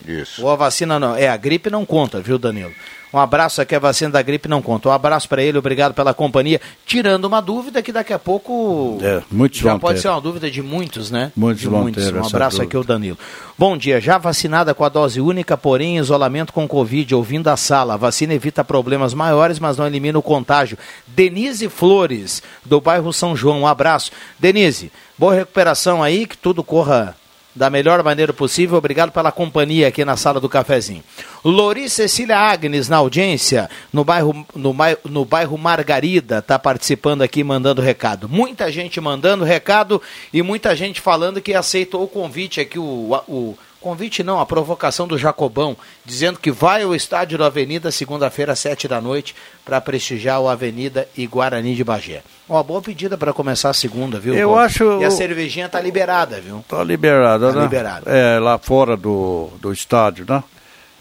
[0.06, 0.42] Isso.
[0.44, 1.14] Ou a vacina não.
[1.16, 2.72] É, a gripe não conta, viu, Danilo?
[3.12, 4.88] Um abraço aqui, a vacina da gripe não conta.
[4.88, 6.58] Um abraço para ele, obrigado pela companhia.
[6.86, 8.98] Tirando uma dúvida que daqui a pouco.
[9.02, 10.02] É, muitos já pode ter.
[10.02, 11.30] ser uma dúvida de muitos, né?
[11.36, 12.02] Muitos de vão muitos.
[12.02, 12.62] ter Um abraço dúvida.
[12.64, 13.18] aqui, o Danilo.
[13.58, 17.56] Bom dia, já vacinada com a dose única, porém em isolamento com Covid, ouvindo a
[17.56, 17.94] sala.
[17.94, 20.78] A vacina evita problemas maiores, mas não elimina o contágio.
[21.06, 23.60] Denise Flores, do bairro São João.
[23.60, 24.10] Um abraço.
[24.38, 24.90] Denise,
[25.22, 27.16] boa recuperação aí, que tudo corra
[27.54, 28.76] da melhor maneira possível.
[28.76, 31.04] Obrigado pela companhia aqui na sala do cafezinho.
[31.44, 37.80] Lori Cecília Agnes, na audiência, no bairro, no, no bairro Margarida, está participando aqui, mandando
[37.80, 38.28] recado.
[38.28, 40.02] Muita gente mandando recado
[40.32, 45.06] e muita gente falando que aceitou o convite aqui, o, o convite não, a provocação
[45.06, 50.40] do Jacobão, dizendo que vai ao estádio da Avenida segunda-feira, sete da noite, para prestigiar
[50.40, 52.22] o Avenida e Guarani de Bagé.
[52.48, 54.34] Uma boa pedida para começar a segunda, viu?
[54.34, 54.62] Eu Paulo?
[54.64, 56.64] acho- E a cervejinha tá liberada, viu?
[56.68, 57.62] Tá liberada, Tá né?
[57.62, 58.10] liberada.
[58.10, 60.42] É, lá fora do, do estádio, né?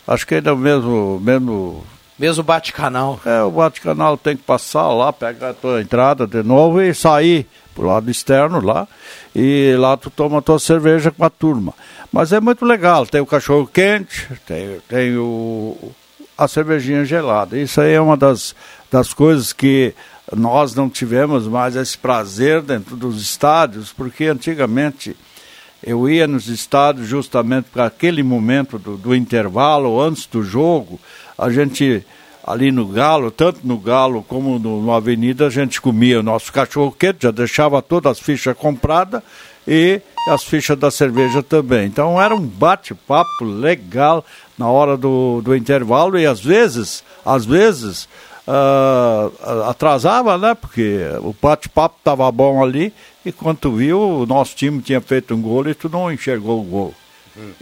[0.07, 1.85] Acho que ainda é o mesmo, mesmo
[2.19, 3.19] Mesmo bate-canal.
[3.25, 7.47] É, o bate-canal tem que passar lá, pegar a tua entrada de novo e sair
[7.73, 8.87] pro lado externo lá.
[9.35, 11.73] E lá tu toma tua cerveja com a turma.
[12.11, 15.93] Mas é muito legal, tem o cachorro quente, tem, tem o,
[16.37, 17.57] a cervejinha gelada.
[17.57, 18.53] Isso aí é uma das,
[18.91, 19.93] das coisas que
[20.35, 25.15] nós não tivemos mais esse prazer dentro dos estádios, porque antigamente
[25.83, 30.99] eu ia nos estádios justamente para aquele momento do, do intervalo, antes do jogo,
[31.37, 32.05] a gente
[32.43, 36.51] ali no Galo, tanto no Galo como no, no Avenida, a gente comia o nosso
[36.51, 39.21] cachorro quente, já deixava todas as fichas compradas
[39.67, 41.85] e as fichas da cerveja também.
[41.85, 44.25] Então era um bate-papo legal
[44.57, 48.07] na hora do, do intervalo e às vezes, às vezes,
[48.47, 49.29] ah,
[49.69, 50.55] atrasava, né?
[50.55, 52.93] Porque o bate-papo estava bom ali
[53.25, 56.59] e quando tu viu, o nosso time tinha feito um gol e tu não enxergou
[56.59, 56.95] o gol.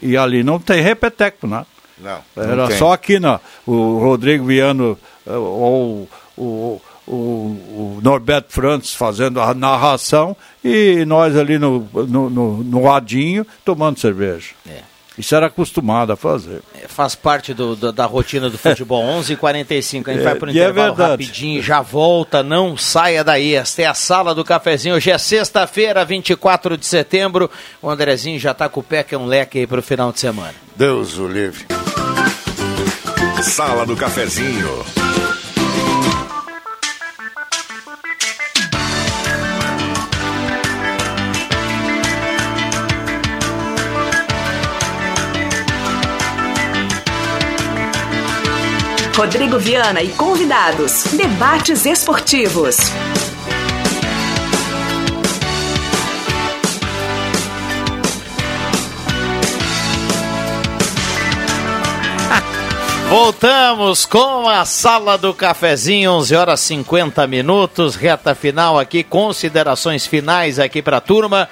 [0.02, 1.66] E ali não tem repeteco, né?
[2.00, 2.20] Não.
[2.36, 2.78] não Era tem.
[2.78, 4.97] só aqui na, o Rodrigo Viano
[5.28, 12.30] eh, ou o, o, o Norberto Francis fazendo a narração e nós ali no, no,
[12.30, 14.50] no, no ladinho tomando cerveja.
[14.70, 14.89] É.
[15.18, 16.62] Isso era acostumado a fazer.
[16.82, 19.04] É, Faz parte do- do- da rotina do futebol.
[19.20, 20.08] 11h45.
[20.08, 21.12] A gente É, vai para o e é intervalo verdade.
[21.26, 23.54] rapidinho, já volta, não saia daí.
[23.54, 24.95] Esta é a sala do cafezinho.
[24.95, 27.52] Hoje é sexta-feira, 24 de setembro.
[27.82, 30.14] O Andrezinho já está com o pé que é um leque aí para o final
[30.14, 30.54] de semana.
[30.78, 31.66] Deus o livre.
[33.44, 34.86] Sala do Cafezinho.
[49.16, 51.04] Rodrigo Viana e convidados.
[51.14, 52.78] Debates esportivos.
[63.10, 70.60] Voltamos com a sala do cafezinho, 11 horas 50 minutos, reta final aqui, considerações finais
[70.60, 71.49] aqui para a turma.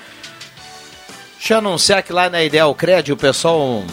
[1.35, 3.83] Deixa eu anunciar que lá na Ideal Cred o pessoal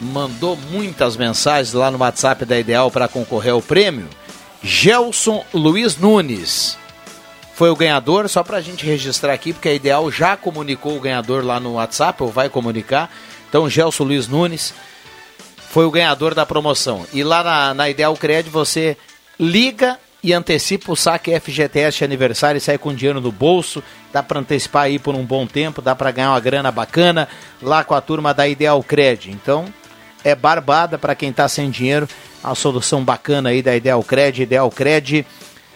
[0.00, 4.08] mandou muitas mensagens lá no WhatsApp da Ideal para concorrer ao prêmio.
[4.62, 6.78] Gelson Luiz Nunes
[7.54, 11.00] foi o ganhador, só para a gente registrar aqui, porque a Ideal já comunicou o
[11.00, 13.10] ganhador lá no WhatsApp, ou vai comunicar.
[13.48, 14.72] Então, Gelson Luiz Nunes
[15.70, 17.06] foi o ganhador da promoção.
[17.12, 18.96] E lá na, na Ideal Cred você
[19.38, 23.80] liga e antecipa o saque FGTS de aniversário e sai com dinheiro no bolso.
[24.12, 27.28] Dá para antecipar aí por um bom tempo, dá para ganhar uma grana bacana
[27.62, 29.30] lá com a turma da Ideal Cred.
[29.30, 29.72] Então,
[30.24, 32.08] é barbada para quem está sem dinheiro.
[32.42, 34.42] A solução bacana aí da Ideal Cred.
[34.42, 35.24] Ideal Cred,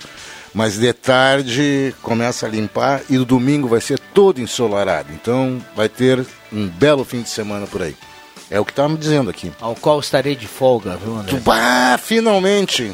[0.55, 5.09] mas de tarde começa a limpar e o domingo vai ser todo ensolarado.
[5.13, 7.95] Então vai ter um belo fim de semana por aí.
[8.51, 9.51] É o que tá me dizendo aqui.
[9.61, 11.41] Ao qual estarei de folga, viu, André?
[11.49, 12.93] Ah, finalmente!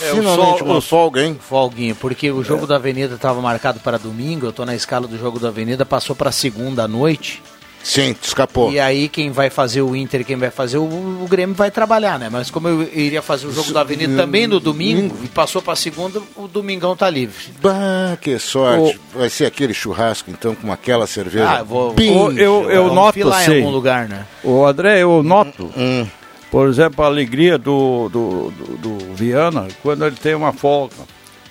[0.00, 1.38] É, o finalmente sol- uma folga, hein?
[1.40, 5.18] Folguinha, porque o jogo da Avenida estava marcado para domingo, eu tô na escala do
[5.18, 7.42] jogo da Avenida, passou para segunda à noite.
[7.82, 8.70] Sim, escapou.
[8.72, 12.18] E aí quem vai fazer o Inter, quem vai fazer o, o Grêmio vai trabalhar,
[12.18, 12.28] né?
[12.30, 15.74] Mas como eu iria fazer o jogo da Avenida também no domingo e passou para
[15.74, 17.46] segunda, o domingão tá livre.
[17.60, 19.00] Bah, que sorte.
[19.14, 21.50] Vai ser aquele churrasco, então, com aquela cerveja.
[21.50, 24.26] Ah, eu vou- bem Eu, eu, eu noto filar em algum lugar, né?
[24.44, 26.06] o André, eu noto, Hum.
[26.52, 30.94] por exemplo, a alegria do, do, do, do Viana quando ele tem uma folga.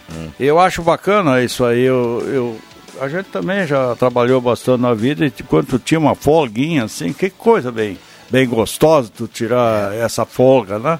[0.09, 0.29] Hum.
[0.39, 1.81] Eu acho bacana isso aí.
[1.83, 2.57] Eu, eu,
[3.01, 7.31] a gente também já trabalhou bastante na vida e quando tinha uma folguinha assim, que
[7.31, 7.97] coisa bem,
[8.29, 10.99] bem gostosa tu tirar essa folga, né?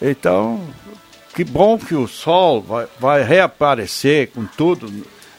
[0.00, 0.60] Então,
[1.34, 4.88] que bom que o sol vai, vai reaparecer com tudo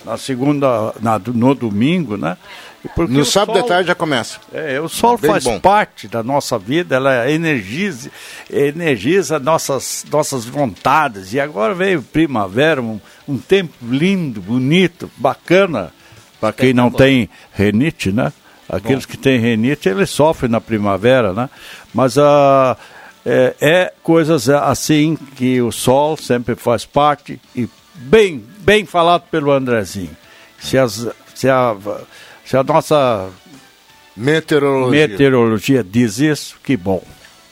[0.03, 2.35] na segunda, na, no domingo, né?
[2.85, 4.39] E porque No o sábado sol- de tarde já começa.
[4.53, 5.59] é, o sol Bem faz bom.
[5.59, 8.11] parte da nossa vida, ela energiza,
[8.49, 11.33] energiza nossas, nossas vontades.
[11.33, 15.91] E agora veio primavera, um, um tempo lindo, bonito, bacana,
[16.39, 18.31] para quem não tem renite, né?
[18.69, 21.49] Aqueles que têm renite, eles sofrem na primavera, né?
[21.93, 22.77] Mas ah,
[23.25, 29.51] é, é coisas assim que o sol sempre faz parte e bem, bem falado pelo
[29.51, 30.15] Andrezinho.
[30.59, 31.75] Se, as, se, a,
[32.45, 33.29] se a nossa
[34.15, 35.07] Meteorologia.
[35.07, 37.03] meteorologia diz isso, que bom.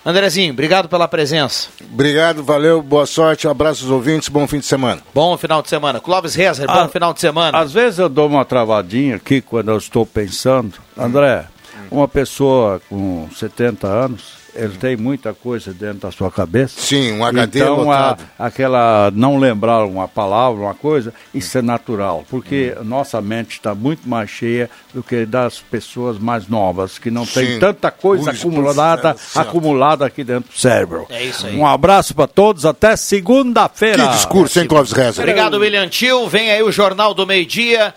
[0.06, 1.70] Andrezinho, obrigado pela presença.
[1.94, 5.02] Obrigado, valeu, boa sorte, um abraço aos ouvintes, bom fim de semana.
[5.14, 6.00] Bom final de semana.
[6.00, 7.58] Clóvis Rezer, bom Ah, final de semana.
[7.58, 10.74] Às vezes eu dou uma travadinha aqui quando eu estou pensando.
[10.98, 11.46] André,
[11.92, 16.80] uma pessoa com 70 anos, ele tem muita coisa dentro da sua cabeça.
[16.80, 22.26] Sim, um HD então, a, aquela não lembrar uma palavra, uma coisa, isso é natural,
[22.30, 27.26] porque nossa mente está muito mais cheia do que das pessoas mais novas, que não
[27.26, 27.60] tem Sim.
[27.60, 29.48] tanta coisa Ui, acumulada, certo.
[29.48, 31.08] acumulada aqui dentro do cérebro.
[31.10, 31.56] É isso aí.
[31.56, 34.08] Um abraço para todos, até segunda-feira.
[34.08, 35.22] Que discurso, hein, Clóvis Reza?
[35.22, 36.28] Obrigado, William Tio.
[36.28, 37.94] Vem aí o Jornal do Meio Dia.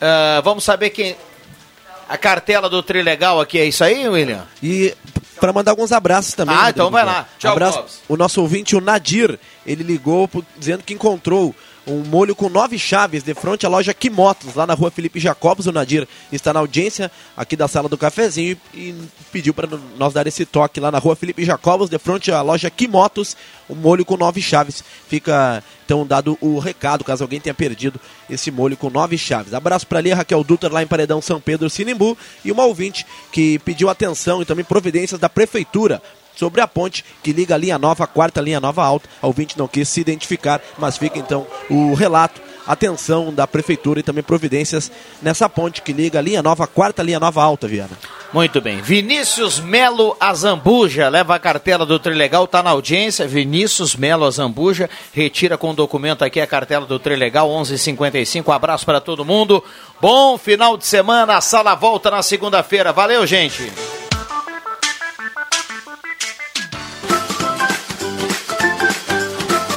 [0.00, 1.16] Ah, vamos saber quem.
[2.08, 4.44] A cartela do Trilegal aqui, é isso aí, William?
[4.62, 4.94] E
[5.40, 6.54] para mandar alguns abraços também.
[6.54, 7.26] Ah, Rodrigo então vai lá.
[7.38, 8.02] Tchau, Abraço.
[8.08, 11.54] O nosso ouvinte, o Nadir, ele ligou dizendo que encontrou
[11.86, 15.66] um molho com nove chaves de frente à loja Quimotos, lá na rua Felipe Jacobos.
[15.66, 20.12] O Nadir está na audiência aqui da sala do cafezinho e, e pediu para nós
[20.12, 23.36] dar esse toque lá na rua Felipe Jacobos, de frente à loja Quimotos,
[23.70, 24.82] um molho com nove chaves.
[25.08, 29.54] Fica então dado o recado, caso alguém tenha perdido esse molho com nove chaves.
[29.54, 33.60] Abraço para ali, Raquel Dutra, lá em Paredão São Pedro, Sinimbu, e uma ouvinte que
[33.60, 36.02] pediu atenção e também providências da prefeitura
[36.36, 39.08] sobre a ponte que liga a linha nova, a quarta linha nova alta.
[39.20, 44.02] A ouvinte não quis se identificar, mas fica então o relato, atenção da prefeitura e
[44.02, 44.90] também providências
[45.22, 47.96] nessa ponte que liga a linha nova, a quarta linha nova alta, Viana.
[48.32, 48.82] Muito bem.
[48.82, 53.26] Vinícius Melo Azambuja leva a cartela do Trilegal, tá na audiência.
[53.26, 58.52] Vinícius Melo Azambuja retira com o documento aqui a cartela do Trilegal 11:55.
[58.52, 59.62] Abraço para todo mundo.
[60.00, 61.36] Bom final de semana.
[61.36, 62.92] A sala volta na segunda-feira.
[62.92, 63.72] Valeu, gente.